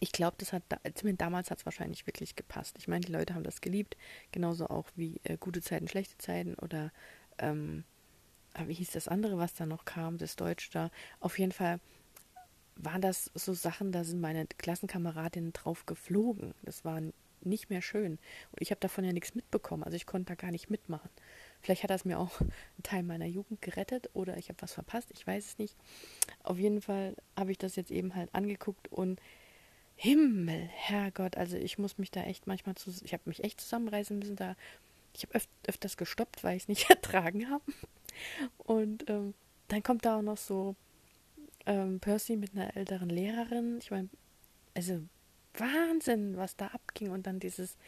ich 0.00 0.12
glaube, 0.12 0.36
das 0.38 0.52
hat 0.52 0.62
zumindest 0.94 1.22
damals 1.22 1.50
hat 1.50 1.58
es 1.58 1.64
wahrscheinlich 1.64 2.06
wirklich 2.06 2.36
gepasst. 2.36 2.76
Ich 2.78 2.88
meine, 2.88 3.04
die 3.04 3.12
Leute 3.12 3.34
haben 3.34 3.44
das 3.44 3.60
geliebt, 3.60 3.96
genauso 4.32 4.66
auch 4.68 4.88
wie 4.96 5.20
äh, 5.24 5.36
gute 5.38 5.62
Zeiten, 5.62 5.88
schlechte 5.88 6.18
Zeiten 6.18 6.54
oder 6.56 6.92
ähm, 7.38 7.84
ah, 8.54 8.64
wie 8.66 8.74
hieß 8.74 8.90
das 8.90 9.08
andere, 9.08 9.38
was 9.38 9.54
da 9.54 9.66
noch 9.66 9.84
kam, 9.84 10.18
das 10.18 10.36
Deutsch 10.36 10.70
da. 10.70 10.90
Auf 11.20 11.38
jeden 11.38 11.52
Fall 11.52 11.80
waren 12.76 13.00
das 13.00 13.30
so 13.34 13.54
Sachen, 13.54 13.92
da 13.92 14.04
sind 14.04 14.20
meine 14.20 14.46
Klassenkameradinnen 14.58 15.52
drauf 15.52 15.86
geflogen. 15.86 16.54
Das 16.62 16.84
war 16.84 17.00
nicht 17.40 17.70
mehr 17.70 17.82
schön. 17.82 18.12
Und 18.52 18.60
ich 18.60 18.70
habe 18.70 18.80
davon 18.80 19.04
ja 19.04 19.12
nichts 19.12 19.34
mitbekommen. 19.34 19.84
Also 19.84 19.96
ich 19.96 20.06
konnte 20.06 20.32
da 20.32 20.34
gar 20.34 20.50
nicht 20.50 20.70
mitmachen. 20.70 21.10
Vielleicht 21.64 21.82
hat 21.82 21.88
das 21.88 22.04
mir 22.04 22.18
auch 22.18 22.40
einen 22.42 22.82
Teil 22.82 23.02
meiner 23.02 23.24
Jugend 23.24 23.62
gerettet 23.62 24.10
oder 24.12 24.36
ich 24.36 24.50
habe 24.50 24.60
was 24.60 24.74
verpasst. 24.74 25.10
Ich 25.14 25.26
weiß 25.26 25.46
es 25.46 25.58
nicht. 25.58 25.74
Auf 26.42 26.58
jeden 26.58 26.82
Fall 26.82 27.16
habe 27.38 27.52
ich 27.52 27.58
das 27.58 27.74
jetzt 27.74 27.90
eben 27.90 28.14
halt 28.14 28.34
angeguckt 28.34 28.92
und 28.92 29.18
Himmel, 29.96 30.68
Herrgott, 30.70 31.38
also 31.38 31.56
ich 31.56 31.78
muss 31.78 31.96
mich 31.96 32.10
da 32.10 32.22
echt 32.24 32.46
manchmal 32.46 32.74
zu, 32.74 32.90
ich 33.02 33.14
habe 33.14 33.22
mich 33.24 33.42
echt 33.42 33.62
zusammenreißen 33.62 34.18
müssen 34.18 34.36
da. 34.36 34.56
Ich 35.14 35.22
habe 35.22 35.36
öf 35.36 35.48
öfters 35.66 35.96
gestoppt, 35.96 36.44
weil 36.44 36.56
ich 36.56 36.64
es 36.64 36.68
nicht 36.68 36.90
ertragen 36.90 37.48
habe. 37.48 37.64
Und 38.58 39.08
ähm, 39.08 39.32
dann 39.68 39.82
kommt 39.82 40.04
da 40.04 40.18
auch 40.18 40.22
noch 40.22 40.36
so 40.36 40.76
ähm, 41.64 41.98
Percy 41.98 42.36
mit 42.36 42.54
einer 42.54 42.76
älteren 42.76 43.08
Lehrerin. 43.08 43.78
Ich 43.80 43.90
meine, 43.90 44.10
also 44.74 45.00
Wahnsinn, 45.54 46.36
was 46.36 46.56
da 46.56 46.66
abging. 46.66 47.10
Und 47.10 47.26
dann 47.26 47.40
dieses 47.40 47.78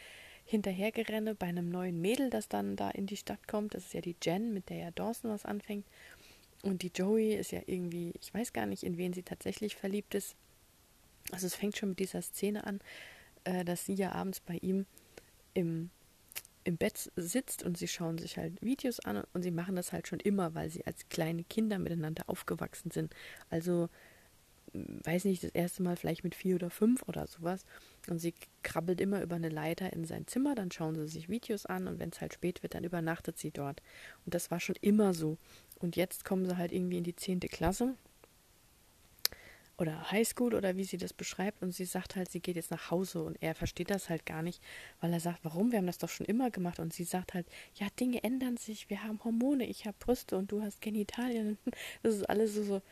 Hinterhergerenne 0.47 1.35
bei 1.35 1.47
einem 1.47 1.69
neuen 1.69 2.01
Mädel, 2.01 2.31
das 2.31 2.49
dann 2.49 2.77
da 2.77 2.91
in 2.91 3.07
die 3.07 3.17
Stadt 3.17 3.49
kommt. 3.49 3.75
Das 3.75 3.85
ist 3.85 3.95
ja 3.95 4.01
die 4.01 4.17
Jen, 4.23 4.55
mit 4.55 4.71
der 4.71 4.77
ja 4.77 4.91
Dawson 4.93 5.31
was 5.31 5.45
anfängt. 5.45 5.85
Und 6.63 6.83
die 6.83 6.93
Joey 6.95 7.35
ist 7.35 7.51
ja 7.51 7.61
irgendwie, 7.67 8.13
ich 8.21 8.33
weiß 8.33 8.53
gar 8.53 8.67
nicht, 8.67 8.85
in 8.85 8.97
wen 8.97 9.13
sie 9.13 9.23
tatsächlich 9.23 9.77
verliebt 9.77 10.15
ist. 10.15 10.37
Also 11.33 11.47
es 11.47 11.57
fängt 11.57 11.77
schon 11.77 11.91
mit 11.91 11.99
dieser 11.99 12.23
Szene 12.23 12.65
an, 12.65 12.81
äh, 13.45 13.65
dass 13.65 13.87
sie 13.87 13.95
ja 13.95 14.13
abends 14.13 14.39
bei 14.39 14.59
ihm 14.59 14.87
im, 15.53 15.91
im 16.63 16.77
Bett 16.77 17.11
sitzt 17.17 17.65
und 17.65 17.77
sie 17.77 17.89
schauen 17.89 18.19
sich 18.19 18.37
halt 18.37 18.63
Videos 18.63 19.01
an 19.01 19.25
und 19.33 19.43
sie 19.43 19.51
machen 19.51 19.75
das 19.75 19.93
halt 19.93 20.07
schon 20.07 20.21
immer, 20.21 20.55
weil 20.55 20.71
sie 20.71 20.87
als 20.87 21.09
kleine 21.09 21.43
Kinder 21.43 21.79
miteinander 21.79 22.25
aufgewachsen 22.29 22.93
sind. 22.93 23.15
Also 23.51 23.89
weiß 24.73 25.25
nicht, 25.25 25.43
das 25.43 25.51
erste 25.51 25.83
Mal 25.83 25.97
vielleicht 25.97 26.25
mit 26.25 26.35
vier 26.35 26.57
oder 26.57 26.71
fünf 26.71 27.03
oder 27.09 27.27
sowas. 27.27 27.65
Und 28.09 28.19
sie 28.19 28.35
krabbelt 28.63 29.01
immer 29.01 29.23
über 29.23 29.37
eine 29.37 29.49
Leiter 29.49 29.93
in 29.93 30.05
sein 30.05 30.27
Zimmer, 30.27 30.55
dann 30.55 30.71
schauen 30.71 30.95
sie 30.95 31.09
sich 31.09 31.29
Videos 31.29 31.67
an 31.67 31.87
und 31.89 31.99
wenn 31.99 32.11
es 32.11 32.21
halt 32.21 32.35
spät 32.35 32.63
wird, 32.63 32.75
dann 32.75 32.85
übernachtet 32.85 33.39
sie 33.39 33.51
dort. 33.51 33.83
Und 34.25 34.35
das 34.35 34.51
war 34.51 34.61
schon 34.61 34.77
immer 34.81 35.15
so. 35.15 35.39
Und 35.79 35.97
jetzt 35.97 36.25
kommen 36.25 36.47
sie 36.47 36.57
halt 36.57 36.73
irgendwie 36.73 36.99
in 36.99 37.05
die 37.05 37.17
zehnte 37.17 37.49
Klasse 37.49 37.95
oder 39.79 40.11
Highschool 40.11 40.55
oder 40.55 40.77
wie 40.77 40.85
sie 40.85 40.97
das 40.97 41.13
beschreibt. 41.13 41.63
Und 41.63 41.73
sie 41.73 41.85
sagt 41.85 42.17
halt, 42.17 42.31
sie 42.31 42.41
geht 42.41 42.57
jetzt 42.57 42.71
nach 42.71 42.91
Hause. 42.91 43.23
Und 43.23 43.37
er 43.43 43.55
versteht 43.55 43.91
das 43.91 44.09
halt 44.09 44.25
gar 44.27 44.43
nicht, 44.43 44.63
weil 45.01 45.13
er 45.13 45.21
sagt, 45.21 45.41
warum, 45.43 45.71
wir 45.71 45.79
haben 45.79 45.87
das 45.87 45.99
doch 45.99 46.09
schon 46.09 46.27
immer 46.27 46.51
gemacht. 46.51 46.79
Und 46.79 46.93
sie 46.93 47.05
sagt 47.05 47.35
halt, 47.35 47.47
ja, 47.75 47.87
Dinge 48.01 48.25
ändern 48.25 48.57
sich, 48.57 48.89
wir 48.89 49.03
haben 49.05 49.23
Hormone, 49.23 49.67
ich 49.67 49.87
habe 49.87 49.97
Brüste 49.99 50.37
und 50.37 50.51
du 50.51 50.63
hast 50.63 50.81
Genitalien, 50.81 51.59
das 52.03 52.15
ist 52.15 52.29
alles 52.29 52.55
so, 52.55 52.63
so, 52.63 52.83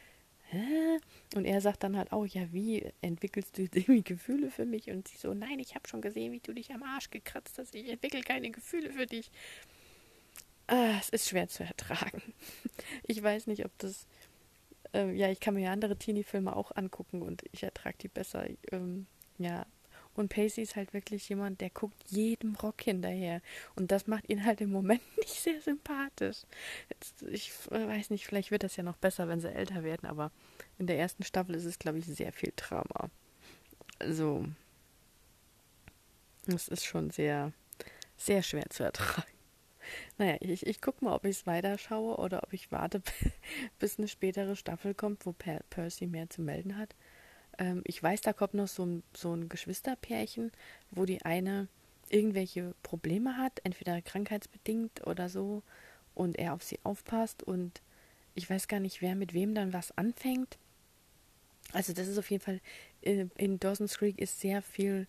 hä? 0.54 0.98
Und 1.34 1.44
er 1.44 1.60
sagt 1.60 1.82
dann 1.82 1.96
halt 1.96 2.12
auch, 2.12 2.26
ja, 2.26 2.52
wie 2.52 2.90
entwickelst 3.00 3.58
du 3.58 3.62
irgendwie 3.62 4.02
Gefühle 4.02 4.50
für 4.50 4.64
mich? 4.64 4.90
Und 4.90 5.08
sie 5.08 5.16
so, 5.16 5.34
nein, 5.34 5.58
ich 5.58 5.74
habe 5.74 5.88
schon 5.88 6.02
gesehen, 6.02 6.32
wie 6.32 6.40
du 6.40 6.52
dich 6.52 6.72
am 6.72 6.82
Arsch 6.82 7.10
gekratzt 7.10 7.58
hast, 7.58 7.74
ich 7.74 7.88
entwickle 7.88 8.22
keine 8.22 8.50
Gefühle 8.50 8.92
für 8.92 9.06
dich. 9.06 9.30
Ah, 10.66 10.96
es 10.98 11.10
ist 11.10 11.28
schwer 11.28 11.48
zu 11.48 11.64
ertragen. 11.64 12.22
Ich 13.06 13.22
weiß 13.22 13.46
nicht, 13.46 13.64
ob 13.64 13.76
das 13.78 14.06
ähm, 14.94 15.14
ja, 15.14 15.28
ich 15.28 15.40
kann 15.40 15.54
mir 15.54 15.64
ja 15.64 15.72
andere 15.72 15.96
Teenie-Filme 15.96 16.54
auch 16.54 16.70
angucken 16.74 17.20
und 17.20 17.42
ich 17.52 17.64
ertrage 17.64 17.96
die 18.00 18.08
besser. 18.08 18.46
Ähm, 18.70 19.06
ja. 19.38 19.66
Und 20.14 20.28
Pacey 20.28 20.62
ist 20.62 20.76
halt 20.76 20.92
wirklich 20.92 21.28
jemand, 21.28 21.60
der 21.60 21.70
guckt 21.70 22.02
jedem 22.06 22.54
Rock 22.56 22.82
hinterher. 22.82 23.42
Und 23.74 23.90
das 23.90 24.06
macht 24.06 24.28
ihn 24.30 24.44
halt 24.44 24.60
im 24.60 24.70
Moment 24.70 25.02
nicht 25.18 25.34
sehr 25.34 25.60
sympathisch. 25.60 26.42
Jetzt, 26.88 27.22
ich 27.22 27.52
äh, 27.70 27.86
weiß 27.86 28.10
nicht, 28.10 28.26
vielleicht 28.26 28.50
wird 28.50 28.62
das 28.62 28.76
ja 28.76 28.82
noch 28.82 28.96
besser, 28.96 29.28
wenn 29.28 29.40
sie 29.40 29.52
älter 29.52 29.82
werden, 29.82 30.08
aber 30.08 30.30
in 30.78 30.86
der 30.86 30.98
ersten 30.98 31.24
Staffel 31.24 31.54
ist 31.54 31.64
es, 31.64 31.78
glaube 31.78 31.98
ich, 31.98 32.06
sehr 32.06 32.32
viel 32.32 32.52
Drama. 32.56 33.10
Also, 33.98 34.46
es 36.46 36.68
ist 36.68 36.84
schon 36.84 37.10
sehr, 37.10 37.52
sehr 38.16 38.42
schwer 38.42 38.68
zu 38.70 38.84
ertragen. 38.84 39.28
Naja, 40.16 40.38
ich, 40.40 40.66
ich 40.66 40.80
gucke 40.80 41.04
mal, 41.04 41.14
ob 41.14 41.26
ich 41.26 41.36
es 41.36 41.46
weiterschaue 41.46 42.16
oder 42.16 42.42
ob 42.42 42.54
ich 42.54 42.72
warte, 42.72 43.02
bis 43.78 43.98
eine 43.98 44.08
spätere 44.08 44.56
Staffel 44.56 44.94
kommt, 44.94 45.26
wo 45.26 45.32
per 45.32 45.60
Percy 45.68 46.06
mehr 46.06 46.30
zu 46.30 46.40
melden 46.40 46.78
hat. 46.78 46.94
Ähm, 47.58 47.82
ich 47.84 48.02
weiß, 48.02 48.20
da 48.20 48.32
kommt 48.32 48.54
noch 48.54 48.68
so 48.68 48.84
ein, 48.84 49.02
so 49.14 49.34
ein 49.34 49.48
Geschwisterpärchen, 49.48 50.52
wo 50.90 51.04
die 51.04 51.22
eine 51.22 51.68
irgendwelche 52.10 52.74
Probleme 52.82 53.36
hat, 53.36 53.60
entweder 53.64 54.00
krankheitsbedingt 54.02 55.06
oder 55.06 55.28
so, 55.28 55.62
und 56.14 56.38
er 56.38 56.54
auf 56.54 56.62
sie 56.62 56.78
aufpasst 56.84 57.42
und 57.42 57.82
ich 58.34 58.48
weiß 58.48 58.68
gar 58.68 58.80
nicht, 58.80 59.02
wer 59.02 59.14
mit 59.14 59.34
wem 59.34 59.54
dann 59.54 59.72
was 59.72 59.96
anfängt. 59.96 60.58
Also 61.72 61.92
das 61.92 62.08
ist 62.08 62.18
auf 62.18 62.30
jeden 62.30 62.42
Fall, 62.42 62.60
in, 63.00 63.30
in 63.36 63.58
Dawson's 63.58 63.98
Creek 63.98 64.20
ist 64.20 64.40
sehr 64.40 64.62
viel 64.62 65.06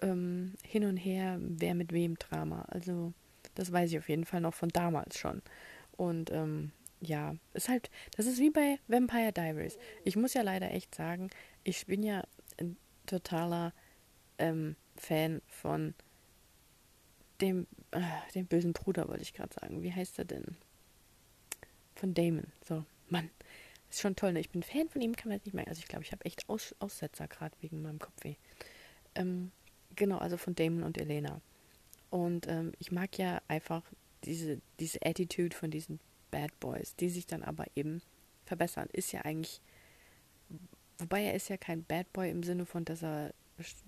ähm, 0.00 0.54
hin 0.62 0.84
und 0.84 0.96
her, 0.96 1.38
wer 1.40 1.74
mit 1.74 1.92
wem 1.92 2.18
Drama. 2.18 2.62
Also 2.68 3.12
das 3.54 3.72
weiß 3.72 3.90
ich 3.90 3.98
auf 3.98 4.08
jeden 4.08 4.24
Fall 4.24 4.40
noch 4.40 4.54
von 4.54 4.68
damals 4.68 5.18
schon. 5.18 5.42
Und 5.96 6.30
ähm, 6.30 6.72
ja, 7.00 7.34
ist 7.54 7.68
halt, 7.68 7.90
das 8.16 8.26
ist 8.26 8.38
wie 8.38 8.50
bei 8.50 8.78
Vampire 8.88 9.32
Diaries. 9.32 9.78
Ich 10.04 10.16
muss 10.16 10.34
ja 10.34 10.42
leider 10.42 10.70
echt 10.72 10.94
sagen, 10.94 11.30
ich 11.68 11.86
bin 11.86 12.02
ja 12.02 12.24
ein 12.58 12.76
totaler 13.06 13.74
ähm, 14.38 14.74
Fan 14.96 15.42
von 15.46 15.94
dem, 17.42 17.66
äh, 17.90 18.00
dem 18.34 18.46
bösen 18.46 18.72
Bruder, 18.72 19.06
wollte 19.08 19.22
ich 19.22 19.34
gerade 19.34 19.54
sagen. 19.54 19.82
Wie 19.82 19.92
heißt 19.92 20.18
er 20.18 20.24
denn? 20.24 20.56
Von 21.94 22.14
Damon. 22.14 22.46
So, 22.66 22.84
Mann. 23.08 23.30
Ist 23.90 24.00
schon 24.00 24.16
toll, 24.16 24.32
ne? 24.32 24.40
Ich 24.40 24.50
bin 24.50 24.62
Fan 24.62 24.88
von 24.88 25.02
ihm, 25.02 25.14
kann 25.14 25.28
man 25.28 25.36
jetzt 25.36 25.44
nicht 25.44 25.54
merken. 25.54 25.70
Also 25.70 25.80
ich 25.80 25.88
glaube, 25.88 26.04
ich 26.04 26.12
habe 26.12 26.24
echt 26.24 26.48
Aus 26.48 26.74
Aussetzer 26.78 27.28
gerade 27.28 27.56
wegen 27.60 27.82
meinem 27.82 27.98
Kopfweh. 27.98 28.36
Ähm, 29.14 29.52
genau, 29.94 30.18
also 30.18 30.36
von 30.38 30.54
Damon 30.54 30.82
und 30.82 30.98
Elena. 30.98 31.40
Und 32.10 32.48
ähm, 32.48 32.72
ich 32.78 32.92
mag 32.92 33.18
ja 33.18 33.42
einfach 33.46 33.82
diese, 34.24 34.60
diese 34.80 35.00
Attitude 35.04 35.54
von 35.54 35.70
diesen 35.70 36.00
Bad 36.30 36.58
Boys, 36.60 36.96
die 36.96 37.10
sich 37.10 37.26
dann 37.26 37.42
aber 37.42 37.66
eben 37.76 38.00
verbessern. 38.46 38.88
Ist 38.92 39.12
ja 39.12 39.22
eigentlich, 39.22 39.60
wobei 40.98 41.24
er 41.24 41.34
ist 41.34 41.48
ja 41.48 41.56
kein 41.56 41.84
Bad 41.84 42.12
Boy 42.12 42.30
im 42.30 42.42
Sinne 42.42 42.66
von, 42.66 42.84
dass 42.84 43.02
er 43.02 43.34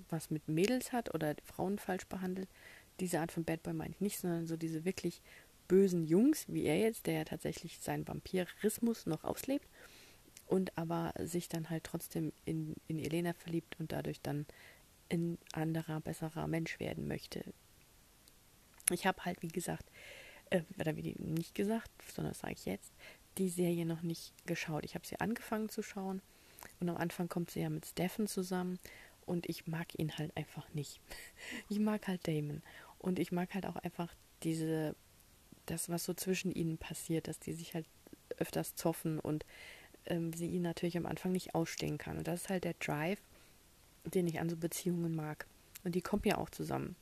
was 0.09 0.31
mit 0.31 0.49
Mädels 0.49 0.93
hat 0.93 1.15
oder 1.15 1.35
Frauen 1.45 1.79
falsch 1.79 2.07
behandelt. 2.07 2.49
Diese 2.99 3.21
Art 3.21 3.33
von 3.33 3.45
Bad 3.45 3.63
Boy 3.63 3.73
meine 3.73 3.95
ich 3.95 4.01
nicht, 4.01 4.19
sondern 4.19 4.47
so 4.47 4.57
diese 4.57 4.85
wirklich 4.85 5.23
bösen 5.69 6.05
Jungs, 6.05 6.47
wie 6.49 6.65
er 6.65 6.79
jetzt, 6.79 7.07
der 7.07 7.15
ja 7.15 7.25
tatsächlich 7.25 7.79
seinen 7.81 8.07
Vampirismus 8.07 9.07
noch 9.07 9.23
auslebt 9.23 9.69
und 10.47 10.77
aber 10.77 11.15
sich 11.23 11.49
dann 11.49 11.71
halt 11.71 11.85
trotzdem 11.85 12.33
in, 12.45 12.75
in 12.89 12.99
Elena 12.99 13.33
verliebt 13.35 13.79
und 13.79 13.93
dadurch 13.93 14.21
dann 14.21 14.47
ein 15.11 15.39
anderer, 15.53 16.01
besserer 16.01 16.47
Mensch 16.49 16.81
werden 16.81 17.07
möchte, 17.07 17.45
ich 18.91 19.07
habe 19.07 19.25
halt, 19.25 19.43
wie 19.43 19.49
gesagt, 19.49 19.85
äh, 20.51 20.63
oder 20.79 20.97
wie 20.97 21.15
nicht 21.19 21.55
gesagt, 21.55 21.91
sondern 22.13 22.33
das 22.33 22.41
sage 22.41 22.55
ich 22.55 22.65
jetzt, 22.65 22.93
die 23.39 23.49
Serie 23.49 23.87
noch 23.87 24.03
nicht 24.03 24.35
geschaut. 24.47 24.85
Ich 24.85 24.95
habe 24.95 25.07
sie 25.07 25.21
angefangen 25.21 25.69
zu 25.69 25.83
schauen 25.83 26.21
und 26.81 26.89
am 26.89 26.97
Anfang 26.97 27.29
kommt 27.29 27.51
sie 27.51 27.61
ja 27.61 27.71
mit 27.71 27.87
Stephen 27.87 28.27
zusammen 28.27 28.79
und 29.27 29.49
ich 29.49 29.67
mag 29.67 29.99
ihn 29.99 30.17
halt 30.17 30.37
einfach 30.37 30.67
nicht. 30.75 31.01
Ich 31.69 31.79
mag 31.79 32.09
halt 32.09 32.27
Damon 32.27 32.63
und 32.99 33.19
ich 33.19 33.33
mag 33.33 33.55
halt 33.55 33.67
auch 33.67 33.77
einfach 33.77 34.13
diese, 34.43 34.95
das, 35.67 35.89
was 35.89 36.05
so 36.05 36.15
zwischen 36.15 36.53
ihnen 36.53 36.79
passiert, 36.79 37.29
dass 37.29 37.39
die 37.39 37.53
sich 37.53 37.75
halt 37.75 37.87
öfters 38.39 38.75
zoffen 38.75 39.19
und 39.19 39.45
ähm, 40.07 40.33
sie 40.33 40.47
ihn 40.47 40.63
natürlich 40.63 40.97
am 40.97 41.07
Anfang 41.07 41.33
nicht 41.33 41.55
ausstehen 41.55 41.99
kann. 41.99 42.19
Und 42.19 42.27
das 42.27 42.43
ist 42.43 42.49
halt 42.49 42.65
der 42.65 42.75
Drive, 42.75 43.21
den 44.05 44.27
ich 44.27 44.41
an 44.41 44.49
so 44.49 44.57
Beziehungen 44.57 45.15
mag. 45.15 45.47
Und 45.85 45.95
die 45.95 46.03
kommen 46.03 46.23
ja 46.25 46.39
auch 46.39 46.51
zusammen. 46.51 46.97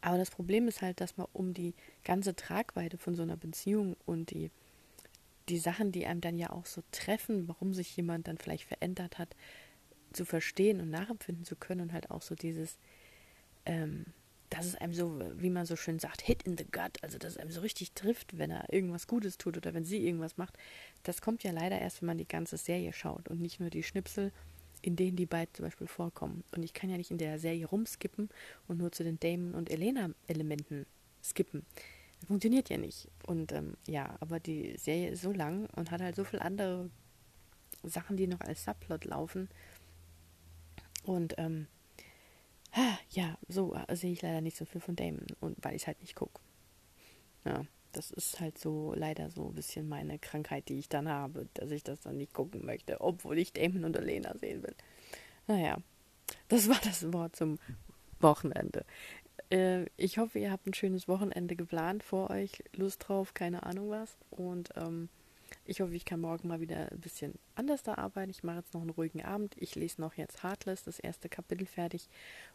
Aber 0.00 0.16
das 0.16 0.30
Problem 0.30 0.68
ist 0.68 0.80
halt, 0.80 1.00
dass 1.00 1.16
man 1.16 1.26
um 1.32 1.54
die 1.54 1.74
ganze 2.04 2.36
Tragweite 2.36 2.98
von 2.98 3.14
so 3.14 3.22
einer 3.22 3.36
Beziehung 3.36 3.96
und 4.06 4.30
die, 4.30 4.50
die 5.48 5.58
Sachen, 5.58 5.92
die 5.92 6.06
einem 6.06 6.20
dann 6.20 6.36
ja 6.36 6.50
auch 6.50 6.66
so 6.66 6.82
treffen, 6.92 7.48
warum 7.48 7.74
sich 7.74 7.96
jemand 7.96 8.28
dann 8.28 8.38
vielleicht 8.38 8.64
verändert 8.64 9.18
hat, 9.18 9.34
zu 10.12 10.24
verstehen 10.24 10.80
und 10.80 10.90
nachempfinden 10.90 11.44
zu 11.44 11.56
können 11.56 11.82
und 11.82 11.92
halt 11.92 12.10
auch 12.10 12.22
so 12.22 12.34
dieses, 12.34 12.78
ähm, 13.66 14.06
dass 14.50 14.66
es 14.66 14.74
einem 14.76 14.94
so, 14.94 15.20
wie 15.36 15.50
man 15.50 15.66
so 15.66 15.76
schön 15.76 15.98
sagt, 15.98 16.22
hit 16.22 16.42
in 16.44 16.56
the 16.56 16.64
gut, 16.64 17.02
also 17.02 17.18
dass 17.18 17.32
es 17.32 17.38
einem 17.38 17.50
so 17.50 17.60
richtig 17.60 17.92
trifft, 17.92 18.38
wenn 18.38 18.50
er 18.50 18.72
irgendwas 18.72 19.06
Gutes 19.06 19.36
tut 19.36 19.56
oder 19.56 19.74
wenn 19.74 19.84
sie 19.84 20.06
irgendwas 20.06 20.38
macht, 20.38 20.56
das 21.02 21.20
kommt 21.20 21.42
ja 21.42 21.52
leider 21.52 21.78
erst, 21.78 22.00
wenn 22.00 22.06
man 22.06 22.18
die 22.18 22.28
ganze 22.28 22.56
Serie 22.56 22.92
schaut 22.92 23.28
und 23.28 23.40
nicht 23.40 23.60
nur 23.60 23.70
die 23.70 23.82
Schnipsel, 23.82 24.32
in 24.80 24.96
denen 24.96 25.16
die 25.16 25.26
beiden 25.26 25.52
zum 25.54 25.64
Beispiel 25.64 25.86
vorkommen. 25.86 26.44
Und 26.52 26.62
ich 26.62 26.72
kann 26.72 26.88
ja 26.88 26.96
nicht 26.96 27.10
in 27.10 27.18
der 27.18 27.38
Serie 27.38 27.66
rumskippen 27.66 28.28
und 28.68 28.78
nur 28.78 28.92
zu 28.92 29.04
den 29.04 29.20
Damon 29.20 29.54
und 29.54 29.70
Elena-Elementen 29.70 30.86
skippen. 31.22 31.66
Funktioniert 32.26 32.68
ja 32.68 32.78
nicht. 32.78 33.08
Und 33.26 33.52
ähm, 33.52 33.76
ja, 33.86 34.16
aber 34.20 34.40
die 34.40 34.76
Serie 34.76 35.10
ist 35.10 35.22
so 35.22 35.32
lang 35.32 35.68
und 35.76 35.90
hat 35.90 36.02
halt 36.02 36.16
so 36.16 36.24
viele 36.24 36.42
andere 36.42 36.90
Sachen, 37.82 38.16
die 38.16 38.26
noch 38.26 38.40
als 38.40 38.64
Subplot 38.64 39.04
laufen. 39.04 39.48
Und 41.04 41.34
ähm, 41.38 41.68
ja, 43.10 43.38
so 43.48 43.74
äh, 43.74 43.96
sehe 43.96 44.12
ich 44.12 44.22
leider 44.22 44.40
nicht 44.40 44.56
so 44.56 44.64
viel 44.64 44.80
von 44.80 44.96
Damon 44.96 45.26
und 45.40 45.56
weil 45.62 45.74
ich 45.74 45.82
es 45.82 45.86
halt 45.86 46.00
nicht 46.00 46.14
gucke. 46.14 46.40
Ja, 47.44 47.64
das 47.92 48.10
ist 48.10 48.40
halt 48.40 48.58
so 48.58 48.92
leider 48.94 49.30
so 49.30 49.48
ein 49.48 49.54
bisschen 49.54 49.88
meine 49.88 50.18
Krankheit, 50.18 50.68
die 50.68 50.78
ich 50.78 50.88
dann 50.88 51.08
habe, 51.08 51.48
dass 51.54 51.70
ich 51.70 51.82
das 51.82 52.00
dann 52.00 52.16
nicht 52.16 52.34
gucken 52.34 52.66
möchte, 52.66 53.00
obwohl 53.00 53.38
ich 53.38 53.52
Damon 53.52 53.84
und 53.84 53.96
Elena 53.96 54.36
sehen 54.36 54.62
will. 54.62 54.74
Naja, 55.46 55.78
das 56.48 56.68
war 56.68 56.78
das 56.84 57.12
Wort 57.12 57.36
zum 57.36 57.58
Wochenende. 58.20 58.84
Äh, 59.50 59.86
ich 59.96 60.18
hoffe, 60.18 60.38
ihr 60.38 60.50
habt 60.50 60.66
ein 60.66 60.74
schönes 60.74 61.08
Wochenende 61.08 61.56
geplant 61.56 62.02
vor 62.02 62.30
euch, 62.30 62.62
Lust 62.74 63.08
drauf, 63.08 63.34
keine 63.34 63.64
Ahnung 63.64 63.90
was. 63.90 64.16
Und 64.30 64.70
ähm, 64.76 65.08
ich 65.64 65.80
hoffe, 65.80 65.94
ich 65.94 66.04
kann 66.04 66.20
morgen 66.20 66.48
mal 66.48 66.60
wieder 66.60 66.90
ein 66.90 67.00
bisschen 67.00 67.34
anders 67.54 67.82
da 67.82 67.94
arbeiten. 67.94 68.30
Ich 68.30 68.42
mache 68.42 68.58
jetzt 68.58 68.74
noch 68.74 68.80
einen 68.80 68.90
ruhigen 68.90 69.24
Abend. 69.24 69.54
Ich 69.58 69.74
lese 69.74 70.00
noch 70.00 70.14
jetzt 70.14 70.42
Heartless, 70.42 70.84
das 70.84 70.98
erste 70.98 71.28
Kapitel 71.28 71.66
fertig. 71.66 72.08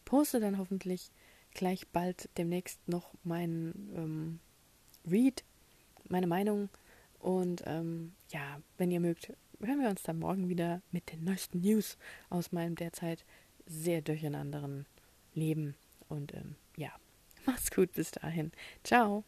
Poste 0.05 0.39
dann 0.39 0.57
hoffentlich 0.57 1.11
gleich 1.53 1.87
bald 1.87 2.29
demnächst 2.37 2.87
noch 2.87 3.13
meinen 3.23 3.91
ähm, 3.95 4.39
Read, 5.09 5.43
meine 6.09 6.27
Meinung. 6.27 6.69
Und 7.19 7.63
ähm, 7.65 8.13
ja, 8.29 8.61
wenn 8.77 8.91
ihr 8.91 8.99
mögt, 8.99 9.33
hören 9.61 9.79
wir 9.79 9.89
uns 9.89 10.03
dann 10.03 10.19
morgen 10.19 10.49
wieder 10.49 10.81
mit 10.91 11.11
den 11.11 11.23
neuesten 11.23 11.61
News 11.61 11.97
aus 12.29 12.51
meinem 12.51 12.75
derzeit 12.75 13.23
sehr 13.65 14.01
durcheinanderen 14.01 14.85
Leben. 15.33 15.75
Und 16.09 16.33
ähm, 16.33 16.55
ja, 17.45 17.51
macht's 17.51 17.71
gut 17.71 17.93
bis 17.93 18.11
dahin. 18.11 18.51
Ciao. 18.83 19.23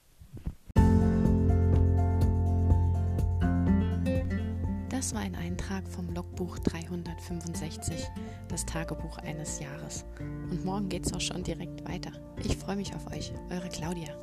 Das 4.89 5.13
war 5.13 5.21
ein 5.21 5.36
Eintrag 5.36 5.88
vom 5.88 6.10
Logbuch 6.13 6.58
365, 6.60 8.08
das 8.47 8.65
Tagebuch 8.65 9.17
eines 9.19 9.60
Jahres. 9.60 10.06
Und 10.19 10.63
morgen 10.63 10.89
geht's 10.89 11.13
auch 11.13 11.21
schon 11.21 11.43
direkt 11.43 11.88
weiter. 11.88 12.12
Ich 12.43 12.56
freue 12.56 12.78
mich 12.78 12.95
auf 12.95 13.06
euch, 13.12 13.34
eure 13.49 13.69
Claudia. 13.69 14.15